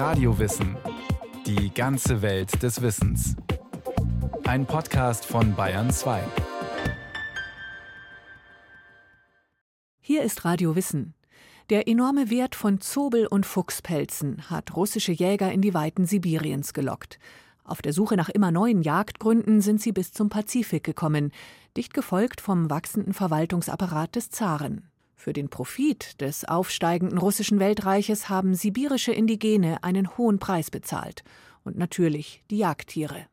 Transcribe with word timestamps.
Radiowissen. 0.00 0.78
Die 1.44 1.74
ganze 1.74 2.22
Welt 2.22 2.62
des 2.62 2.80
Wissens. 2.80 3.36
Ein 4.44 4.64
Podcast 4.64 5.26
von 5.26 5.54
Bayern 5.54 5.90
2. 5.90 6.22
Hier 10.00 10.22
ist 10.22 10.46
Radio 10.46 10.74
Wissen. 10.74 11.12
Der 11.68 11.86
enorme 11.86 12.30
Wert 12.30 12.54
von 12.54 12.80
Zobel- 12.80 13.26
und 13.26 13.44
Fuchspelzen 13.44 14.48
hat 14.48 14.74
russische 14.74 15.12
Jäger 15.12 15.52
in 15.52 15.60
die 15.60 15.74
Weiten 15.74 16.06
Sibiriens 16.06 16.72
gelockt. 16.72 17.18
Auf 17.62 17.82
der 17.82 17.92
Suche 17.92 18.16
nach 18.16 18.30
immer 18.30 18.50
neuen 18.50 18.80
Jagdgründen 18.80 19.60
sind 19.60 19.82
sie 19.82 19.92
bis 19.92 20.12
zum 20.12 20.30
Pazifik 20.30 20.82
gekommen, 20.82 21.30
dicht 21.76 21.92
gefolgt 21.92 22.40
vom 22.40 22.70
wachsenden 22.70 23.12
Verwaltungsapparat 23.12 24.16
des 24.16 24.30
Zaren. 24.30 24.89
Für 25.20 25.34
den 25.34 25.50
Profit 25.50 26.18
des 26.22 26.46
aufsteigenden 26.46 27.18
russischen 27.18 27.60
Weltreiches 27.60 28.30
haben 28.30 28.54
sibirische 28.54 29.12
Indigene 29.12 29.84
einen 29.84 30.16
hohen 30.16 30.38
Preis 30.38 30.70
bezahlt. 30.70 31.24
Und 31.62 31.76
natürlich 31.76 32.42
die 32.50 32.56
Jagdtiere. 32.56 33.26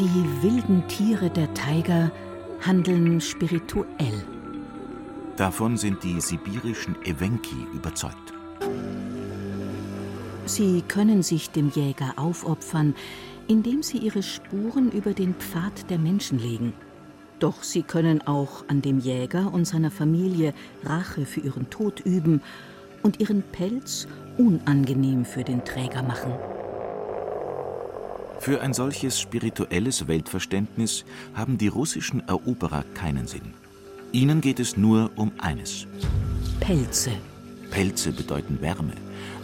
Die 0.00 0.42
wilden 0.42 0.88
Tiere 0.88 1.30
der 1.30 1.54
Taiga 1.54 2.10
handeln 2.60 3.20
spirituell. 3.20 4.26
Davon 5.36 5.76
sind 5.76 6.02
die 6.02 6.20
sibirischen 6.20 6.96
Ewenki 7.04 7.68
überzeugt. 7.72 8.41
Sie 10.44 10.82
können 10.82 11.22
sich 11.22 11.50
dem 11.50 11.70
Jäger 11.70 12.14
aufopfern, 12.16 12.94
indem 13.48 13.82
sie 13.82 13.98
ihre 13.98 14.22
Spuren 14.22 14.90
über 14.90 15.12
den 15.12 15.34
Pfad 15.34 15.88
der 15.90 15.98
Menschen 15.98 16.38
legen. 16.38 16.72
Doch 17.38 17.62
sie 17.62 17.82
können 17.82 18.22
auch 18.22 18.64
an 18.68 18.82
dem 18.82 18.98
Jäger 19.00 19.52
und 19.52 19.64
seiner 19.64 19.90
Familie 19.90 20.54
Rache 20.84 21.26
für 21.26 21.40
ihren 21.40 21.68
Tod 21.70 22.00
üben 22.00 22.40
und 23.02 23.20
ihren 23.20 23.42
Pelz 23.42 24.06
unangenehm 24.38 25.24
für 25.24 25.42
den 25.42 25.64
Träger 25.64 26.02
machen. 26.02 26.32
Für 28.38 28.60
ein 28.60 28.74
solches 28.74 29.20
spirituelles 29.20 30.08
Weltverständnis 30.08 31.04
haben 31.34 31.58
die 31.58 31.68
russischen 31.68 32.26
Eroberer 32.28 32.84
keinen 32.94 33.26
Sinn. 33.26 33.54
Ihnen 34.10 34.40
geht 34.40 34.60
es 34.60 34.76
nur 34.76 35.10
um 35.16 35.32
eines. 35.38 35.86
Pelze. 36.60 37.12
Pelze 37.72 38.12
bedeuten 38.12 38.60
Wärme, 38.60 38.92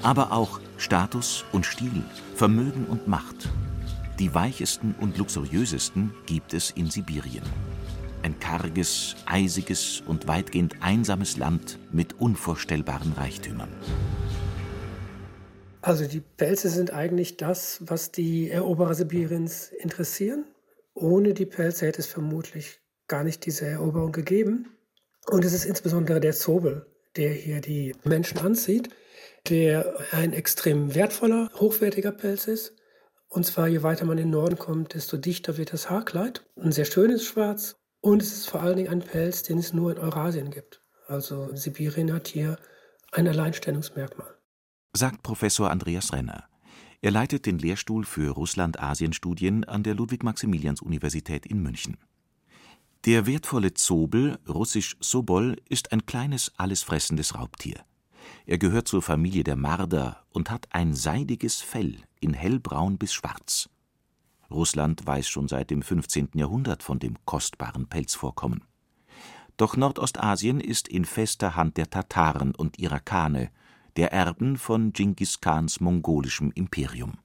aber 0.02 0.32
auch 0.32 0.60
Status 0.76 1.46
und 1.50 1.64
Stil, 1.64 2.04
Vermögen 2.34 2.84
und 2.84 3.08
Macht. 3.08 3.48
Die 4.18 4.34
weichesten 4.34 4.94
und 5.00 5.16
luxuriösesten 5.16 6.12
gibt 6.26 6.52
es 6.52 6.70
in 6.70 6.90
Sibirien. 6.90 7.42
Ein 8.22 8.38
karges, 8.38 9.16
eisiges 9.24 10.02
und 10.06 10.28
weitgehend 10.28 10.74
einsames 10.82 11.38
Land 11.38 11.78
mit 11.90 12.20
unvorstellbaren 12.20 13.12
Reichtümern. 13.14 13.70
Also 15.80 16.06
die 16.06 16.20
Pelze 16.20 16.68
sind 16.68 16.92
eigentlich 16.92 17.38
das, 17.38 17.80
was 17.86 18.12
die 18.12 18.50
Eroberer 18.50 18.94
Sibiriens 18.94 19.70
interessieren. 19.70 20.44
Ohne 20.92 21.32
die 21.32 21.46
Pelze 21.46 21.86
hätte 21.86 22.00
es 22.00 22.06
vermutlich 22.08 22.80
gar 23.06 23.24
nicht 23.24 23.46
diese 23.46 23.66
Eroberung 23.66 24.12
gegeben. 24.12 24.76
Und 25.30 25.46
es 25.46 25.54
ist 25.54 25.64
insbesondere 25.64 26.20
der 26.20 26.34
Zobel, 26.34 26.84
der 27.18 27.32
hier 27.32 27.60
die 27.60 27.94
Menschen 28.04 28.38
anzieht, 28.38 28.88
der 29.48 29.94
ein 30.12 30.32
extrem 30.32 30.94
wertvoller, 30.94 31.50
hochwertiger 31.56 32.12
Pelz 32.12 32.46
ist. 32.46 32.74
Und 33.28 33.44
zwar, 33.44 33.68
je 33.68 33.82
weiter 33.82 34.06
man 34.06 34.16
in 34.16 34.24
den 34.24 34.30
Norden 34.30 34.56
kommt, 34.56 34.94
desto 34.94 35.18
dichter 35.18 35.58
wird 35.58 35.72
das 35.72 35.90
Haarkleid. 35.90 36.46
Ein 36.56 36.72
sehr 36.72 36.86
schönes 36.86 37.24
Schwarz. 37.24 37.76
Und 38.00 38.22
es 38.22 38.32
ist 38.32 38.48
vor 38.48 38.62
allen 38.62 38.76
Dingen 38.76 38.88
ein 38.90 39.00
Pelz, 39.00 39.42
den 39.42 39.58
es 39.58 39.74
nur 39.74 39.92
in 39.92 39.98
Eurasien 39.98 40.50
gibt. 40.50 40.82
Also 41.08 41.54
Sibirien 41.54 42.12
hat 42.12 42.28
hier 42.28 42.58
ein 43.12 43.26
Alleinstellungsmerkmal. 43.26 44.34
Sagt 44.94 45.22
Professor 45.22 45.70
Andreas 45.70 46.12
Renner. 46.12 46.44
Er 47.00 47.10
leitet 47.10 47.46
den 47.46 47.58
Lehrstuhl 47.58 48.04
für 48.04 48.30
Russland-Asien-Studien 48.30 49.64
an 49.64 49.82
der 49.82 49.94
Ludwig-Maximilians-Universität 49.94 51.46
in 51.46 51.62
München. 51.62 51.96
Der 53.04 53.26
wertvolle 53.26 53.74
Zobel, 53.74 54.38
russisch 54.48 54.96
Sobol, 55.00 55.56
ist 55.68 55.92
ein 55.92 56.04
kleines, 56.04 56.52
allesfressendes 56.56 57.36
Raubtier. 57.36 57.84
Er 58.44 58.58
gehört 58.58 58.88
zur 58.88 59.02
Familie 59.02 59.44
der 59.44 59.56
Marder 59.56 60.24
und 60.30 60.50
hat 60.50 60.66
ein 60.70 60.94
seidiges 60.94 61.60
Fell 61.60 61.96
in 62.20 62.34
hellbraun 62.34 62.98
bis 62.98 63.12
schwarz. 63.12 63.68
Russland 64.50 65.06
weiß 65.06 65.28
schon 65.28 65.46
seit 65.46 65.70
dem 65.70 65.82
15. 65.82 66.30
Jahrhundert 66.34 66.82
von 66.82 66.98
dem 66.98 67.16
kostbaren 67.24 67.86
Pelzvorkommen. 67.86 68.64
Doch 69.56 69.76
Nordostasien 69.76 70.60
ist 70.60 70.88
in 70.88 71.04
fester 71.04 71.54
Hand 71.54 71.76
der 71.76 71.90
Tataren 71.90 72.54
und 72.54 72.78
Irakane, 72.78 73.50
der 73.96 74.12
Erben 74.12 74.56
von 74.56 74.92
Dschingis 74.92 75.40
Khans 75.40 75.80
mongolischem 75.80 76.50
Imperium. 76.54 77.18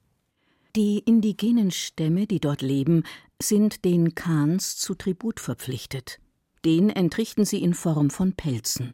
Die 0.76 0.98
indigenen 0.98 1.70
Stämme, 1.70 2.26
die 2.26 2.40
dort 2.40 2.60
leben, 2.60 3.04
sind 3.40 3.84
den 3.84 4.16
Khans 4.16 4.76
zu 4.76 4.96
Tribut 4.96 5.38
verpflichtet. 5.38 6.18
Den 6.64 6.90
entrichten 6.90 7.44
sie 7.44 7.62
in 7.62 7.74
Form 7.74 8.10
von 8.10 8.32
Pelzen. 8.32 8.92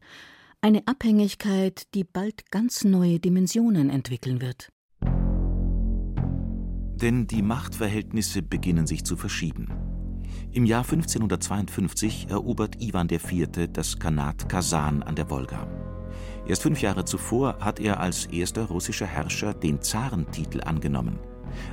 Eine 0.61 0.87
Abhängigkeit, 0.87 1.95
die 1.95 2.05
bald 2.05 2.51
ganz 2.51 2.85
neue 2.85 3.19
Dimensionen 3.19 3.89
entwickeln 3.89 4.43
wird. 4.43 4.69
Denn 7.01 7.27
die 7.27 7.41
Machtverhältnisse 7.41 8.43
beginnen 8.43 8.87
sich 8.87 9.05
zu 9.05 9.17
verschieben. 9.17 9.73
Im 10.53 10.67
Jahr 10.67 10.83
1552 10.83 12.27
erobert 12.29 12.83
Iwan 12.83 13.09
IV. 13.09 13.69
das 13.73 13.99
Khanat 13.99 14.51
Kasan 14.51 15.03
an 15.03 15.15
der 15.15 15.31
Wolga. 15.31 15.67
Erst 16.47 16.61
fünf 16.61 16.83
Jahre 16.83 17.07
zuvor 17.07 17.57
hat 17.61 17.81
er 17.81 18.01
als 18.01 18.27
erster 18.27 18.67
russischer 18.67 19.07
Herrscher 19.07 19.55
den 19.55 19.81
Zarentitel 19.81 20.61
angenommen. 20.61 21.19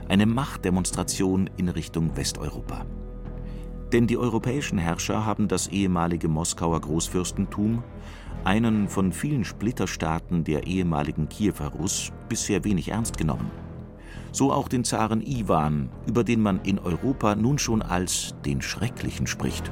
Eine 0.07 0.25
Machtdemonstration 0.25 1.49
in 1.57 1.69
Richtung 1.69 2.15
Westeuropa. 2.15 2.85
Denn 3.91 4.07
die 4.07 4.17
europäischen 4.17 4.77
Herrscher 4.77 5.25
haben 5.25 5.47
das 5.47 5.67
ehemalige 5.67 6.27
Moskauer 6.27 6.81
Großfürstentum, 6.81 7.83
einen 8.43 8.87
von 8.89 9.11
vielen 9.11 9.45
Splitterstaaten 9.45 10.43
der 10.43 10.67
ehemaligen 10.67 11.29
Kiewer 11.29 11.67
Russ, 11.67 12.11
bisher 12.29 12.63
wenig 12.63 12.89
ernst 12.89 13.17
genommen. 13.17 13.49
So 14.31 14.51
auch 14.51 14.67
den 14.67 14.83
Zaren 14.83 15.21
Iwan, 15.21 15.89
über 16.05 16.23
den 16.23 16.41
man 16.41 16.59
in 16.63 16.79
Europa 16.79 17.35
nun 17.35 17.57
schon 17.57 17.81
als 17.81 18.35
den 18.45 18.61
Schrecklichen 18.61 19.25
spricht. 19.25 19.71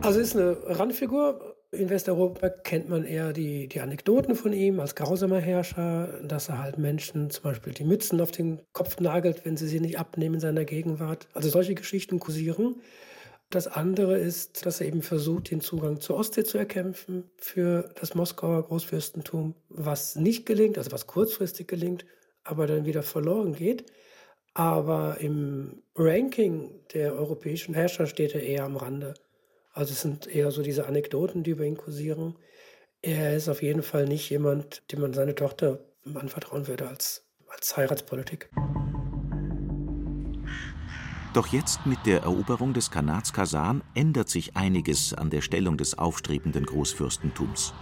Also 0.00 0.18
ist 0.18 0.36
eine 0.36 0.56
Randfigur, 0.66 1.51
in 1.72 1.88
Westeuropa 1.88 2.50
kennt 2.50 2.90
man 2.90 3.04
eher 3.04 3.32
die, 3.32 3.66
die 3.66 3.80
Anekdoten 3.80 4.34
von 4.34 4.52
ihm 4.52 4.78
als 4.78 4.94
grausamer 4.94 5.40
Herrscher, 5.40 6.20
dass 6.22 6.50
er 6.50 6.62
halt 6.62 6.76
Menschen 6.76 7.30
zum 7.30 7.44
Beispiel 7.44 7.72
die 7.72 7.84
Mützen 7.84 8.20
auf 8.20 8.30
den 8.30 8.60
Kopf 8.72 9.00
nagelt, 9.00 9.46
wenn 9.46 9.56
sie 9.56 9.66
sie 9.66 9.80
nicht 9.80 9.98
abnehmen 9.98 10.34
in 10.34 10.40
seiner 10.40 10.66
Gegenwart. 10.66 11.28
Also 11.32 11.48
solche 11.48 11.74
Geschichten 11.74 12.20
kursieren. 12.20 12.82
Das 13.48 13.66
andere 13.66 14.18
ist, 14.18 14.66
dass 14.66 14.80
er 14.80 14.86
eben 14.86 15.02
versucht, 15.02 15.50
den 15.50 15.62
Zugang 15.62 16.00
zur 16.00 16.16
Ostsee 16.16 16.44
zu 16.44 16.58
erkämpfen 16.58 17.30
für 17.38 17.90
das 17.98 18.14
Moskauer 18.14 18.62
Großfürstentum, 18.64 19.54
was 19.70 20.14
nicht 20.16 20.44
gelingt, 20.44 20.76
also 20.76 20.92
was 20.92 21.06
kurzfristig 21.06 21.68
gelingt, 21.68 22.04
aber 22.44 22.66
dann 22.66 22.84
wieder 22.84 23.02
verloren 23.02 23.54
geht. 23.54 23.90
Aber 24.54 25.18
im 25.20 25.82
Ranking 25.96 26.70
der 26.92 27.14
europäischen 27.14 27.74
Herrscher 27.74 28.06
steht 28.06 28.34
er 28.34 28.42
eher 28.42 28.64
am 28.64 28.76
Rande. 28.76 29.14
Also 29.72 29.92
es 29.92 30.02
sind 30.02 30.26
eher 30.26 30.50
so 30.50 30.62
diese 30.62 30.86
Anekdoten, 30.86 31.42
die 31.42 31.52
über 31.52 31.64
ihn 31.64 31.76
kursieren. 31.76 32.36
Er 33.00 33.34
ist 33.34 33.48
auf 33.48 33.62
jeden 33.62 33.82
Fall 33.82 34.06
nicht 34.06 34.28
jemand, 34.30 34.82
dem 34.92 35.00
man 35.00 35.14
seine 35.14 35.34
Tochter 35.34 35.80
anvertrauen 36.14 36.68
würde 36.68 36.88
als, 36.88 37.26
als 37.48 37.76
Heiratspolitik. 37.76 38.50
Doch 41.32 41.46
jetzt 41.46 41.86
mit 41.86 42.04
der 42.04 42.22
Eroberung 42.22 42.74
des 42.74 42.90
Khanats 42.90 43.32
Kasan 43.32 43.82
ändert 43.94 44.28
sich 44.28 44.54
einiges 44.54 45.14
an 45.14 45.30
der 45.30 45.40
Stellung 45.40 45.78
des 45.78 45.96
aufstrebenden 45.96 46.66
Großfürstentums. 46.66 47.72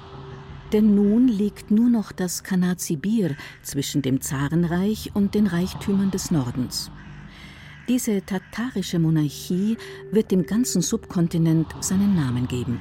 Denn 0.72 0.94
nun 0.94 1.26
liegt 1.26 1.72
nur 1.72 1.90
noch 1.90 2.12
das 2.12 2.44
Khanat 2.44 2.80
Sibir 2.80 3.34
zwischen 3.64 4.02
dem 4.02 4.20
Zarenreich 4.20 5.10
und 5.14 5.34
den 5.34 5.48
Reichtümern 5.48 6.12
des 6.12 6.30
Nordens. 6.30 6.92
Diese 7.90 8.24
tatarische 8.24 9.00
Monarchie 9.00 9.76
wird 10.12 10.30
dem 10.30 10.46
ganzen 10.46 10.80
Subkontinent 10.80 11.74
seinen 11.80 12.14
Namen 12.14 12.46
geben. 12.46 12.80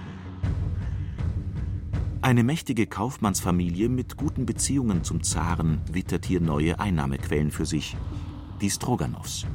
Eine 2.21 2.43
mächtige 2.43 2.85
Kaufmannsfamilie 2.85 3.89
mit 3.89 4.17
guten 4.17 4.45
Beziehungen 4.45 5.03
zum 5.03 5.23
Zaren 5.23 5.81
wittert 5.91 6.27
hier 6.27 6.41
neue 6.41 6.79
Einnahmequellen 6.79 7.49
für 7.49 7.65
sich, 7.65 7.97
die 8.61 8.69
Stroganows. 8.69 9.47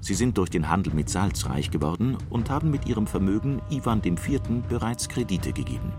Sie 0.00 0.14
sind 0.14 0.38
durch 0.38 0.48
den 0.48 0.70
Handel 0.70 0.94
mit 0.94 1.10
Salz 1.10 1.44
reich 1.50 1.70
geworden 1.70 2.16
und 2.30 2.48
haben 2.48 2.70
mit 2.70 2.88
ihrem 2.88 3.06
Vermögen 3.06 3.60
Iwan 3.68 4.00
IV. 4.02 4.40
bereits 4.70 5.10
Kredite 5.10 5.52
gegeben. 5.52 5.92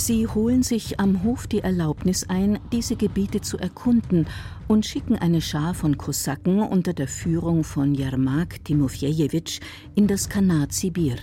Sie 0.00 0.28
holen 0.28 0.62
sich 0.62 1.00
am 1.00 1.24
Hof 1.24 1.48
die 1.48 1.58
Erlaubnis 1.58 2.24
ein, 2.28 2.60
diese 2.70 2.94
Gebiete 2.94 3.40
zu 3.40 3.58
erkunden 3.58 4.28
und 4.68 4.86
schicken 4.86 5.16
eine 5.16 5.40
Schar 5.40 5.74
von 5.74 5.98
Kosaken 5.98 6.60
unter 6.60 6.92
der 6.92 7.08
Führung 7.08 7.64
von 7.64 7.94
Jermak 7.94 8.64
Timofejewitsch 8.64 9.58
in 9.96 10.06
das 10.06 10.28
Khanat 10.28 10.72
Sibir. 10.72 11.16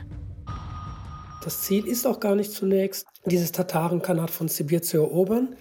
Das 1.42 1.62
Ziel 1.62 1.88
ist 1.88 2.06
auch 2.06 2.20
gar 2.20 2.36
nicht 2.36 2.52
zunächst, 2.52 3.08
dieses 3.26 3.54
Tatarenkhanat 3.54 4.30
von 4.30 4.50
Sibir 4.50 4.82
zu 4.82 4.98
erobern, 4.98 5.56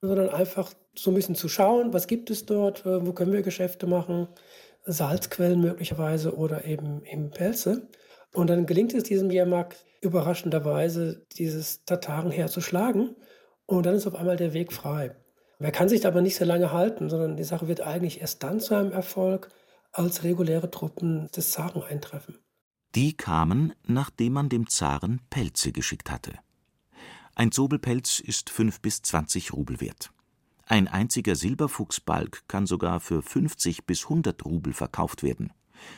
sondern 0.00 0.28
einfach 0.28 0.72
so 0.94 1.10
ein 1.10 1.14
bisschen 1.14 1.34
zu 1.34 1.48
schauen, 1.48 1.92
was 1.92 2.06
gibt 2.06 2.30
es 2.30 2.46
dort, 2.46 2.86
wo 2.86 3.12
können 3.12 3.32
wir 3.32 3.42
Geschäfte 3.42 3.88
machen, 3.88 4.28
Salzquellen 4.86 5.60
möglicherweise 5.60 6.36
oder 6.36 6.64
eben, 6.64 7.04
eben 7.06 7.30
Pelze. 7.30 7.88
Und 8.32 8.48
dann 8.48 8.66
gelingt 8.66 8.94
es 8.94 9.04
diesem 9.04 9.30
Jermak 9.30 9.76
überraschenderweise, 10.00 11.26
dieses 11.36 11.84
Tatarenheer 11.84 12.48
zu 12.48 12.60
schlagen. 12.60 13.14
Und 13.66 13.86
dann 13.86 13.94
ist 13.94 14.06
auf 14.06 14.14
einmal 14.14 14.36
der 14.36 14.52
Weg 14.54 14.72
frei. 14.72 15.14
Er 15.58 15.70
kann 15.70 15.88
sich 15.88 16.04
aber 16.06 16.22
nicht 16.22 16.36
sehr 16.36 16.46
lange 16.46 16.72
halten, 16.72 17.08
sondern 17.08 17.36
die 17.36 17.44
Sache 17.44 17.68
wird 17.68 17.82
eigentlich 17.82 18.20
erst 18.20 18.42
dann 18.42 18.58
zu 18.58 18.74
einem 18.74 18.90
Erfolg, 18.90 19.48
als 19.92 20.24
reguläre 20.24 20.70
Truppen 20.70 21.28
des 21.36 21.52
Zaren 21.52 21.82
eintreffen. 21.82 22.38
Die 22.94 23.16
kamen, 23.16 23.72
nachdem 23.86 24.32
man 24.32 24.48
dem 24.48 24.68
Zaren 24.68 25.20
Pelze 25.30 25.70
geschickt 25.70 26.10
hatte. 26.10 26.32
Ein 27.34 27.52
Zobelpelz 27.52 28.18
ist 28.18 28.50
fünf 28.50 28.80
bis 28.80 29.02
zwanzig 29.02 29.52
Rubel 29.52 29.80
wert. 29.80 30.10
Ein 30.66 30.88
einziger 30.88 31.36
Silberfuchsbalg 31.36 32.48
kann 32.48 32.66
sogar 32.66 33.00
für 33.00 33.22
50 33.22 33.86
bis 33.86 34.04
100 34.04 34.44
Rubel 34.44 34.72
verkauft 34.72 35.22
werden. 35.22 35.52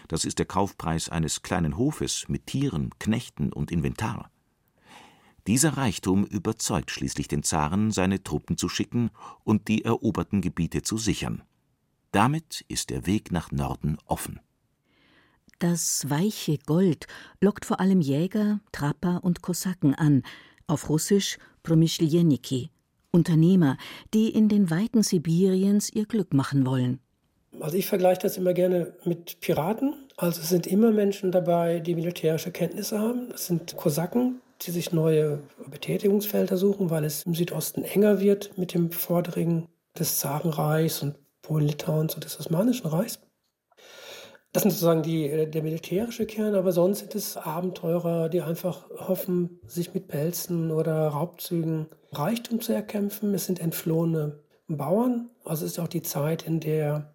Das 0.08 0.24
ist 0.24 0.38
der 0.38 0.46
Kaufpreis 0.46 1.08
eines 1.08 1.42
kleinen 1.42 1.76
Hofes 1.76 2.28
mit 2.28 2.46
Tieren, 2.46 2.90
Knechten 2.98 3.52
und 3.52 3.70
Inventar. 3.70 4.30
Dieser 5.46 5.76
Reichtum 5.76 6.24
überzeugt 6.24 6.90
schließlich 6.90 7.28
den 7.28 7.42
Zaren, 7.42 7.90
seine 7.90 8.22
Truppen 8.22 8.56
zu 8.56 8.68
schicken 8.68 9.10
und 9.44 9.68
die 9.68 9.84
eroberten 9.84 10.40
Gebiete 10.40 10.82
zu 10.82 10.96
sichern. 10.96 11.42
Damit 12.12 12.64
ist 12.68 12.90
der 12.90 13.06
Weg 13.06 13.30
nach 13.30 13.50
Norden 13.50 13.98
offen. 14.06 14.40
Das 15.58 16.08
weiche 16.08 16.58
Gold 16.58 17.06
lockt 17.40 17.64
vor 17.64 17.80
allem 17.80 18.00
Jäger, 18.00 18.60
Trapper 18.72 19.22
und 19.22 19.42
Kosaken 19.42 19.94
an, 19.94 20.22
auf 20.66 20.88
Russisch 20.88 21.38
Promischljeniki, 21.62 22.70
Unternehmer, 23.10 23.76
die 24.12 24.28
in 24.28 24.48
den 24.48 24.70
Weiten 24.70 25.02
Sibiriens 25.02 25.90
ihr 25.90 26.06
Glück 26.06 26.34
machen 26.34 26.66
wollen. 26.66 27.00
Also 27.60 27.76
ich 27.76 27.86
vergleiche 27.86 28.22
das 28.22 28.36
immer 28.36 28.52
gerne 28.52 28.94
mit 29.04 29.40
Piraten. 29.40 29.94
Also 30.16 30.40
es 30.40 30.48
sind 30.48 30.66
immer 30.66 30.90
Menschen 30.90 31.32
dabei, 31.32 31.80
die 31.80 31.94
militärische 31.94 32.52
Kenntnisse 32.52 32.98
haben. 32.98 33.30
Es 33.34 33.46
sind 33.46 33.76
Kosaken, 33.76 34.40
die 34.62 34.70
sich 34.70 34.92
neue 34.92 35.40
Betätigungsfelder 35.68 36.56
suchen, 36.56 36.90
weil 36.90 37.04
es 37.04 37.24
im 37.24 37.34
Südosten 37.34 37.82
enger 37.82 38.20
wird 38.20 38.56
mit 38.56 38.74
dem 38.74 38.90
Vordringen 38.90 39.66
des 39.98 40.18
Zarenreichs 40.18 41.02
und 41.02 41.16
Polen-Litauens 41.42 42.14
und 42.14 42.24
des 42.24 42.38
Osmanischen 42.38 42.86
Reichs. 42.86 43.20
Das 44.52 44.62
sind 44.62 44.70
sozusagen 44.70 45.02
die, 45.02 45.28
äh, 45.28 45.46
der 45.48 45.62
militärische 45.64 46.26
Kern, 46.26 46.54
aber 46.54 46.70
sonst 46.70 47.00
sind 47.00 47.14
es 47.16 47.36
Abenteurer, 47.36 48.28
die 48.28 48.40
einfach 48.40 48.88
hoffen, 48.90 49.58
sich 49.66 49.94
mit 49.94 50.06
Pelzen 50.06 50.70
oder 50.70 51.08
Raubzügen 51.08 51.88
Reichtum 52.12 52.60
zu 52.60 52.72
erkämpfen. 52.72 53.34
Es 53.34 53.46
sind 53.46 53.60
entflohene 53.60 54.38
Bauern. 54.68 55.28
Also 55.44 55.64
es 55.64 55.72
ist 55.72 55.78
auch 55.80 55.88
die 55.88 56.02
Zeit, 56.02 56.44
in 56.44 56.60
der 56.60 57.13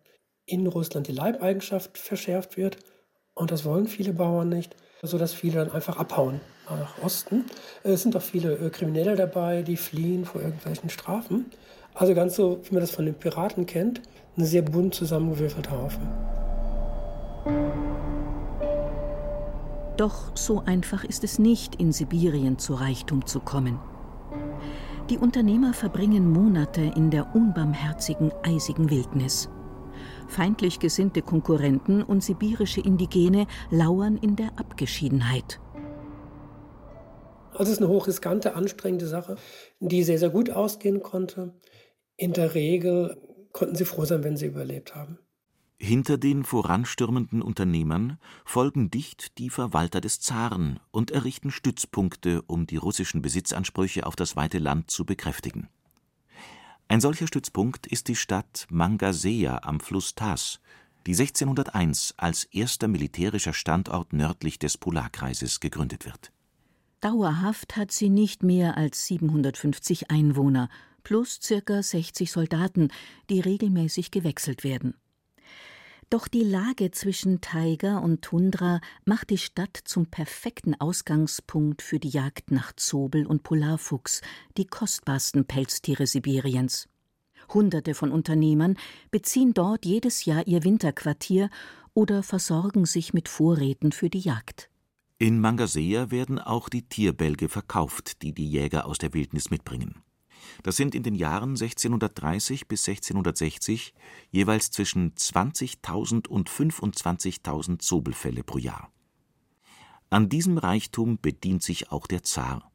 in 0.49 0.67
Russland 0.67 1.07
die 1.07 1.13
Leibeigenschaft 1.13 1.97
verschärft 1.97 2.57
wird. 2.57 2.77
Und 3.33 3.51
das 3.51 3.65
wollen 3.65 3.87
viele 3.87 4.13
Bauern 4.13 4.49
nicht, 4.49 4.75
sodass 5.01 5.33
viele 5.33 5.59
dann 5.65 5.71
einfach 5.71 5.97
abhauen 5.97 6.41
nach 6.69 7.01
Osten. 7.03 7.45
Es 7.83 8.03
sind 8.03 8.15
auch 8.15 8.21
viele 8.21 8.53
äh, 8.53 8.69
Kriminelle 8.69 9.15
dabei, 9.15 9.63
die 9.63 9.77
fliehen 9.77 10.25
vor 10.25 10.41
irgendwelchen 10.41 10.89
Strafen. 10.89 11.45
Also 11.93 12.13
ganz 12.13 12.35
so, 12.35 12.59
wie 12.63 12.73
man 12.73 12.81
das 12.81 12.91
von 12.91 13.05
den 13.05 13.15
Piraten 13.15 13.65
kennt, 13.65 14.01
ein 14.37 14.45
sehr 14.45 14.61
bunt 14.61 14.93
zusammengewürfelter 14.93 15.71
Haufen. 15.71 16.07
Doch 19.97 20.31
so 20.35 20.63
einfach 20.65 21.03
ist 21.03 21.23
es 21.23 21.39
nicht, 21.39 21.75
in 21.75 21.91
Sibirien 21.91 22.57
zu 22.57 22.73
Reichtum 22.75 23.25
zu 23.25 23.41
kommen. 23.41 23.79
Die 25.09 25.17
Unternehmer 25.17 25.73
verbringen 25.73 26.31
Monate 26.31 26.81
in 26.95 27.09
der 27.09 27.35
unbarmherzigen, 27.35 28.31
eisigen 28.43 28.89
Wildnis. 28.89 29.49
Feindlich 30.27 30.79
gesinnte 30.79 31.21
Konkurrenten 31.21 32.03
und 32.03 32.23
sibirische 32.23 32.81
Indigene 32.81 33.47
lauern 33.69 34.17
in 34.17 34.35
der 34.35 34.57
Abgeschiedenheit. 34.57 35.59
Also 37.51 37.71
es 37.71 37.79
ist 37.79 37.83
eine 37.83 37.89
hochriskante, 37.89 38.55
anstrengende 38.55 39.07
Sache, 39.07 39.35
die 39.79 40.03
sehr, 40.03 40.17
sehr 40.19 40.29
gut 40.29 40.49
ausgehen 40.49 41.01
konnte. 41.01 41.53
In 42.15 42.33
der 42.33 42.55
Regel 42.55 43.17
konnten 43.51 43.75
sie 43.75 43.85
froh 43.85 44.05
sein, 44.05 44.23
wenn 44.23 44.37
sie 44.37 44.45
überlebt 44.45 44.95
haben. 44.95 45.19
Hinter 45.81 46.17
den 46.17 46.43
voranstürmenden 46.43 47.41
Unternehmern 47.41 48.19
folgen 48.43 48.91
dicht 48.91 49.37
die 49.37 49.49
Verwalter 49.49 50.01
des 50.01 50.19
Zaren 50.19 50.81
und 50.91 51.11
errichten 51.11 51.51
Stützpunkte, 51.51 52.41
um 52.47 52.67
die 52.67 52.75
russischen 52.75 53.21
Besitzansprüche 53.21 54.05
auf 54.05 54.17
das 54.17 54.35
weite 54.35 54.59
Land 54.59 54.91
zu 54.91 55.05
bekräftigen. 55.05 55.69
Ein 56.91 57.01
solcher 57.01 57.27
Stützpunkt 57.27 57.85
ist 57.85 58.07
die 58.07 58.15
Stadt 58.15 58.65
Mangaseya 58.71 59.59
am 59.61 59.79
Fluss 59.79 60.15
Tas, 60.15 60.59
die 61.05 61.11
1601 61.11 62.15
als 62.17 62.45
erster 62.45 62.87
militärischer 62.87 63.53
Standort 63.53 64.11
nördlich 64.11 64.57
des 64.57 64.79
Polarkreises 64.79 65.59
gegründet 65.59 66.05
wird. 66.05 66.31
Dauerhaft 66.99 67.77
hat 67.77 67.91
sie 67.91 68.09
nicht 68.09 68.41
mehr 68.41 68.75
als 68.75 69.05
750 69.05 70.09
Einwohner 70.09 70.67
plus 71.03 71.39
ca. 71.39 71.83
60 71.83 72.31
Soldaten, 72.31 72.89
die 73.29 73.39
regelmäßig 73.39 74.09
gewechselt 74.09 74.63
werden. 74.63 74.95
Doch 76.09 76.27
die 76.27 76.43
Lage 76.43 76.89
zwischen 76.89 77.39
Taiga 77.39 77.99
und 77.99 78.23
Tundra 78.23 78.81
macht 79.05 79.29
die 79.29 79.37
Stadt 79.37 79.79
zum 79.83 80.07
perfekten 80.07 80.73
Ausgangspunkt 80.73 81.83
für 81.83 81.99
die 81.99 82.09
Jagd 82.09 82.49
nach 82.49 82.73
Zobel 82.75 83.27
und 83.27 83.43
Polarfuchs, 83.43 84.21
die 84.57 84.65
kostbarsten 84.65 85.45
Pelztiere 85.45 86.07
Sibiriens. 86.07 86.89
Hunderte 87.53 87.93
von 87.93 88.11
Unternehmern 88.11 88.75
beziehen 89.11 89.53
dort 89.53 89.85
jedes 89.85 90.25
Jahr 90.25 90.47
ihr 90.47 90.63
Winterquartier 90.63 91.51
oder 91.93 92.23
versorgen 92.23 92.85
sich 92.85 93.13
mit 93.13 93.29
Vorräten 93.29 93.91
für 93.91 94.09
die 94.09 94.19
Jagd. 94.19 94.71
In 95.19 95.39
Mangasea 95.39 96.09
werden 96.09 96.39
auch 96.39 96.69
die 96.69 96.87
Tierbälge 96.87 97.49
verkauft, 97.49 98.23
die 98.23 98.33
die 98.33 98.49
Jäger 98.49 98.87
aus 98.87 98.97
der 98.97 99.13
Wildnis 99.13 99.51
mitbringen. 99.51 100.01
Das 100.63 100.75
sind 100.75 100.95
in 100.95 101.03
den 101.03 101.15
Jahren 101.15 101.51
1630 101.51 102.67
bis 102.67 102.87
1660 102.87 103.93
jeweils 104.31 104.71
zwischen 104.71 105.13
20.000 105.13 106.27
und 106.27 106.49
25.000 106.49 107.79
Zobelfälle 107.79 108.43
pro 108.43 108.57
Jahr. 108.57 108.91
An 110.09 110.27
diesem 110.27 110.57
Reichtum 110.57 111.19
bedient 111.21 111.63
sich 111.63 111.91
auch 111.91 112.07
der 112.07 112.23
Zar. 112.23 112.71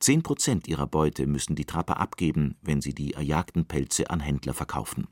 Zehn 0.00 0.22
Prozent 0.22 0.66
ihrer 0.66 0.86
Beute 0.86 1.26
müssen 1.26 1.54
die 1.54 1.64
Trapper 1.64 1.98
abgeben, 1.98 2.56
wenn 2.62 2.80
sie 2.80 2.94
die 2.94 3.14
erjagten 3.14 3.64
Pelze 3.64 4.10
an 4.10 4.20
Händler 4.20 4.54
verkaufen. 4.54 5.06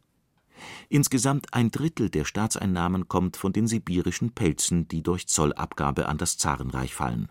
Insgesamt 0.88 1.54
ein 1.54 1.70
Drittel 1.70 2.10
der 2.10 2.24
Staatseinnahmen 2.24 3.08
kommt 3.08 3.36
von 3.36 3.52
den 3.52 3.66
sibirischen 3.66 4.32
Pelzen, 4.32 4.88
die 4.88 5.02
durch 5.02 5.26
Zollabgabe 5.28 6.08
an 6.08 6.18
das 6.18 6.36
Zarenreich 6.36 6.94
fallen, 6.94 7.30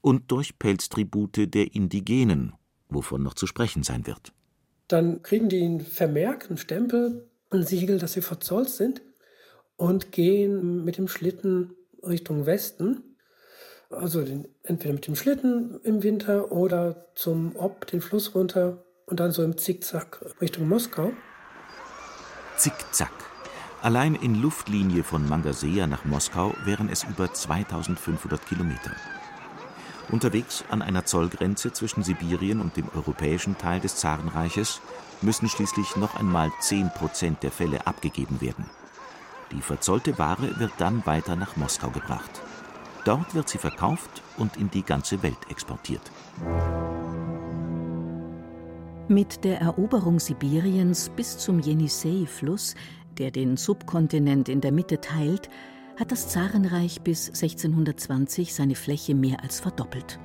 und 0.00 0.30
durch 0.30 0.58
Pelztribute 0.58 1.52
der 1.52 1.74
Indigenen, 1.74 2.54
wovon 2.90 3.22
noch 3.22 3.34
zu 3.34 3.46
sprechen 3.46 3.82
sein 3.82 4.06
wird. 4.06 4.32
Dann 4.88 5.22
kriegen 5.22 5.48
die 5.48 5.62
einen 5.62 5.80
Vermerk, 5.80 6.46
einen 6.48 6.58
Stempel, 6.58 7.28
ein 7.50 7.64
Siegel, 7.64 7.98
dass 7.98 8.14
sie 8.14 8.22
verzollt 8.22 8.70
sind 8.70 9.02
und 9.76 10.12
gehen 10.12 10.84
mit 10.84 10.98
dem 10.98 11.08
Schlitten 11.08 11.74
Richtung 12.02 12.46
Westen. 12.46 13.16
Also 13.88 14.22
den, 14.22 14.46
entweder 14.62 14.94
mit 14.94 15.06
dem 15.06 15.16
Schlitten 15.16 15.80
im 15.82 16.02
Winter 16.02 16.52
oder 16.52 17.06
zum 17.14 17.56
Ob, 17.56 17.86
den 17.86 18.00
Fluss 18.00 18.34
runter 18.34 18.84
und 19.06 19.20
dann 19.20 19.32
so 19.32 19.42
im 19.42 19.58
Zickzack 19.58 20.24
Richtung 20.40 20.68
Moskau. 20.68 21.12
Zickzack. 22.56 23.12
Allein 23.82 24.14
in 24.14 24.40
Luftlinie 24.40 25.02
von 25.02 25.26
Mangasea 25.26 25.86
nach 25.86 26.04
Moskau 26.04 26.54
wären 26.64 26.88
es 26.88 27.04
über 27.04 27.32
2500 27.32 28.46
Kilometer. 28.46 28.92
Unterwegs 30.12 30.64
an 30.68 30.82
einer 30.82 31.04
Zollgrenze 31.04 31.72
zwischen 31.72 32.02
Sibirien 32.02 32.60
und 32.60 32.76
dem 32.76 32.88
europäischen 32.94 33.56
Teil 33.58 33.80
des 33.80 33.96
Zarenreiches 33.96 34.80
müssen 35.22 35.48
schließlich 35.48 35.96
noch 35.96 36.16
einmal 36.16 36.50
10 36.60 36.90
Prozent 36.90 37.42
der 37.42 37.50
Fälle 37.50 37.86
abgegeben 37.86 38.40
werden. 38.40 38.64
Die 39.52 39.62
verzollte 39.62 40.18
Ware 40.18 40.58
wird 40.58 40.72
dann 40.78 41.04
weiter 41.06 41.36
nach 41.36 41.56
Moskau 41.56 41.90
gebracht. 41.90 42.30
Dort 43.04 43.34
wird 43.34 43.48
sie 43.48 43.58
verkauft 43.58 44.22
und 44.36 44.56
in 44.56 44.70
die 44.70 44.82
ganze 44.82 45.22
Welt 45.22 45.38
exportiert. 45.48 46.02
Mit 49.08 49.44
der 49.44 49.60
Eroberung 49.60 50.20
Sibiriens 50.20 51.08
bis 51.08 51.38
zum 51.38 51.58
Jenisei-Fluss, 51.58 52.74
der 53.18 53.30
den 53.30 53.56
Subkontinent 53.56 54.48
in 54.48 54.60
der 54.60 54.70
Mitte 54.70 55.00
teilt, 55.00 55.48
hat 56.00 56.10
das 56.10 56.28
Zarenreich 56.28 57.02
bis 57.02 57.28
1620 57.28 58.54
seine 58.54 58.74
Fläche 58.74 59.14
mehr 59.14 59.42
als 59.42 59.60
verdoppelt. 59.60 60.18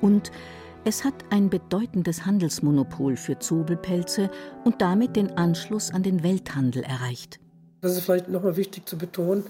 Und 0.00 0.30
Es 0.84 1.04
hat 1.04 1.14
ein 1.30 1.48
bedeutendes 1.48 2.26
Handelsmonopol 2.26 3.16
für 3.16 3.38
Zobelpelze 3.38 4.30
und 4.64 4.82
damit 4.82 5.14
den 5.14 5.30
Anschluss 5.30 5.92
an 5.92 6.02
den 6.02 6.24
Welthandel 6.24 6.82
erreicht. 6.82 7.38
Das 7.82 7.96
ist 7.96 8.02
vielleicht 8.04 8.28
nochmal 8.28 8.56
wichtig 8.56 8.88
zu 8.88 8.98
betonen, 8.98 9.44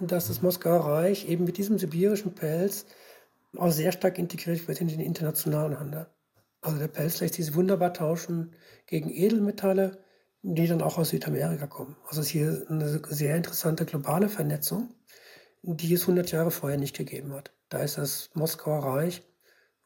dass 0.00 0.26
das 0.26 0.42
Moskauer 0.42 0.80
Reich 0.80 1.28
eben 1.28 1.44
mit 1.44 1.58
diesem 1.58 1.78
sibirischen 1.78 2.34
Pelz 2.34 2.86
auch 3.56 3.70
sehr 3.70 3.92
stark 3.92 4.18
integriert 4.18 4.66
wird 4.66 4.80
in 4.80 4.88
den 4.88 4.98
internationalen 4.98 5.78
Handel. 5.78 6.08
Also 6.60 6.78
der 6.78 6.88
Pelz 6.88 7.20
lässt 7.20 7.34
sich 7.34 7.54
wunderbar 7.54 7.92
tauschen 7.92 8.56
gegen 8.86 9.10
Edelmetalle, 9.10 10.03
die 10.46 10.66
dann 10.66 10.82
auch 10.82 10.98
aus 10.98 11.08
Südamerika 11.08 11.66
kommen. 11.66 11.96
Also 12.06 12.20
es 12.20 12.26
ist 12.26 12.32
hier 12.32 12.66
eine 12.68 13.00
sehr 13.08 13.34
interessante 13.34 13.86
globale 13.86 14.28
Vernetzung, 14.28 14.94
die 15.62 15.94
es 15.94 16.02
100 16.02 16.30
Jahre 16.30 16.50
vorher 16.50 16.78
nicht 16.78 16.94
gegeben 16.94 17.32
hat. 17.32 17.52
Da 17.70 17.78
ist 17.78 17.96
das 17.96 18.30
Moskauer 18.34 18.84
Reich 18.84 19.22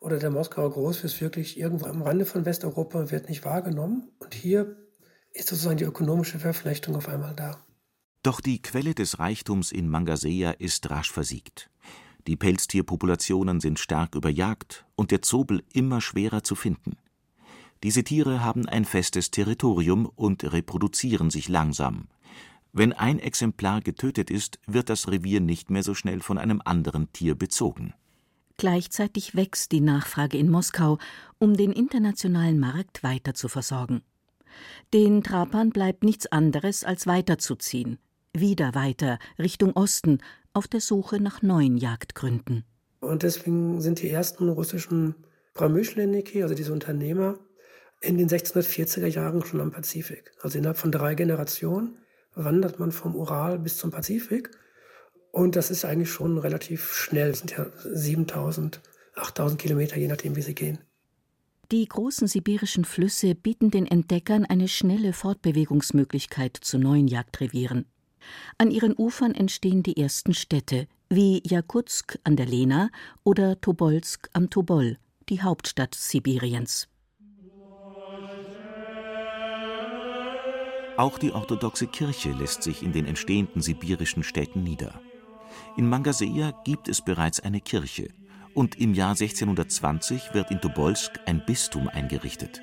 oder 0.00 0.18
der 0.18 0.30
Moskauer 0.30 0.72
Großfürst 0.72 1.20
wirklich 1.20 1.58
irgendwo 1.58 1.86
am 1.86 2.02
Rande 2.02 2.26
von 2.26 2.44
Westeuropa 2.44 3.12
wird 3.12 3.28
nicht 3.28 3.44
wahrgenommen. 3.44 4.10
Und 4.18 4.34
hier 4.34 4.76
ist 5.32 5.48
sozusagen 5.48 5.76
die 5.76 5.84
ökonomische 5.84 6.40
Verflechtung 6.40 6.96
auf 6.96 7.08
einmal 7.08 7.36
da. 7.36 7.64
Doch 8.24 8.40
die 8.40 8.60
Quelle 8.60 8.94
des 8.94 9.20
Reichtums 9.20 9.70
in 9.70 9.88
Mangaseya 9.88 10.50
ist 10.50 10.90
rasch 10.90 11.12
versiegt. 11.12 11.70
Die 12.26 12.36
Pelztierpopulationen 12.36 13.60
sind 13.60 13.78
stark 13.78 14.16
überjagt 14.16 14.86
und 14.96 15.12
der 15.12 15.22
Zobel 15.22 15.62
immer 15.72 16.00
schwerer 16.00 16.42
zu 16.42 16.56
finden. 16.56 16.96
Diese 17.82 18.02
Tiere 18.02 18.44
haben 18.44 18.66
ein 18.66 18.84
festes 18.84 19.30
Territorium 19.30 20.06
und 20.06 20.52
reproduzieren 20.52 21.30
sich 21.30 21.48
langsam. 21.48 22.08
Wenn 22.72 22.92
ein 22.92 23.18
Exemplar 23.18 23.80
getötet 23.80 24.30
ist, 24.30 24.58
wird 24.66 24.90
das 24.90 25.08
Revier 25.08 25.40
nicht 25.40 25.70
mehr 25.70 25.82
so 25.82 25.94
schnell 25.94 26.20
von 26.20 26.38
einem 26.38 26.60
anderen 26.64 27.12
Tier 27.12 27.34
bezogen. 27.34 27.94
Gleichzeitig 28.56 29.36
wächst 29.36 29.70
die 29.70 29.80
Nachfrage 29.80 30.36
in 30.36 30.50
Moskau, 30.50 30.98
um 31.38 31.56
den 31.56 31.72
internationalen 31.72 32.58
Markt 32.58 33.04
weiter 33.04 33.34
zu 33.34 33.48
versorgen. 33.48 34.02
Den 34.92 35.22
Trapern 35.22 35.70
bleibt 35.70 36.02
nichts 36.02 36.26
anderes, 36.26 36.82
als 36.82 37.06
weiterzuziehen. 37.06 37.98
Wieder 38.34 38.74
weiter, 38.74 39.18
Richtung 39.38 39.72
Osten, 39.74 40.18
auf 40.52 40.66
der 40.66 40.80
Suche 40.80 41.20
nach 41.20 41.42
neuen 41.42 41.76
Jagdgründen. 41.76 42.64
Und 43.00 43.22
deswegen 43.22 43.80
sind 43.80 44.02
die 44.02 44.10
ersten 44.10 44.48
russischen 44.48 45.14
Pramyschleniki, 45.54 46.42
also 46.42 46.54
diese 46.54 46.72
Unternehmer, 46.72 47.38
in 48.00 48.18
den 48.18 48.28
1640er 48.28 49.06
Jahren 49.06 49.44
schon 49.44 49.60
am 49.60 49.70
Pazifik. 49.70 50.32
Also 50.40 50.58
innerhalb 50.58 50.78
von 50.78 50.92
drei 50.92 51.14
Generationen 51.14 51.98
wandert 52.34 52.78
man 52.78 52.92
vom 52.92 53.16
Ural 53.16 53.58
bis 53.58 53.76
zum 53.76 53.90
Pazifik 53.90 54.50
und 55.32 55.56
das 55.56 55.70
ist 55.70 55.84
eigentlich 55.84 56.10
schon 56.10 56.38
relativ 56.38 56.92
schnell. 56.94 57.30
Es 57.30 57.40
sind 57.40 57.52
ja 57.56 57.66
7000, 57.84 58.80
8000 59.14 59.60
Kilometer, 59.60 59.96
je 59.96 60.08
nachdem, 60.08 60.36
wie 60.36 60.42
sie 60.42 60.54
gehen. 60.54 60.78
Die 61.70 61.86
großen 61.86 62.26
sibirischen 62.26 62.84
Flüsse 62.84 63.34
bieten 63.34 63.70
den 63.70 63.86
Entdeckern 63.86 64.46
eine 64.46 64.68
schnelle 64.68 65.12
Fortbewegungsmöglichkeit 65.12 66.56
zu 66.56 66.78
neuen 66.78 67.08
Jagdrevieren. 67.08 67.84
An 68.56 68.70
ihren 68.70 68.94
Ufern 68.96 69.34
entstehen 69.34 69.82
die 69.82 70.00
ersten 70.00 70.32
Städte, 70.32 70.86
wie 71.10 71.42
Jakutsk 71.44 72.18
an 72.24 72.36
der 72.36 72.46
Lena 72.46 72.90
oder 73.22 73.60
Tobolsk 73.60 74.30
am 74.32 74.50
Tobol, 74.50 74.98
die 75.28 75.42
Hauptstadt 75.42 75.94
Sibiriens. 75.94 76.88
Auch 80.98 81.16
die 81.16 81.30
orthodoxe 81.30 81.86
Kirche 81.86 82.32
lässt 82.32 82.64
sich 82.64 82.82
in 82.82 82.90
den 82.90 83.06
entstehenden 83.06 83.62
sibirischen 83.62 84.24
Städten 84.24 84.64
nieder. 84.64 85.00
In 85.76 85.88
Mangaseya 85.88 86.50
gibt 86.64 86.88
es 86.88 87.02
bereits 87.02 87.38
eine 87.38 87.60
Kirche 87.60 88.08
und 88.52 88.80
im 88.80 88.94
Jahr 88.94 89.10
1620 89.10 90.34
wird 90.34 90.50
in 90.50 90.60
Tobolsk 90.60 91.20
ein 91.24 91.44
Bistum 91.46 91.86
eingerichtet. 91.86 92.62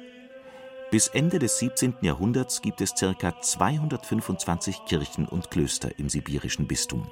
Bis 0.92 1.08
Ende 1.08 1.40
des 1.40 1.60
17. 1.60 1.94
Jahrhunderts 2.02 2.62
gibt 2.62 2.82
es 2.82 2.94
ca. 2.96 3.40
225 3.40 4.84
Kirchen 4.86 5.30
und 5.30 5.50
Klöster 5.50 5.98
im 5.98 6.10
sibirischen 6.10 6.68
Bistum. 6.68 7.10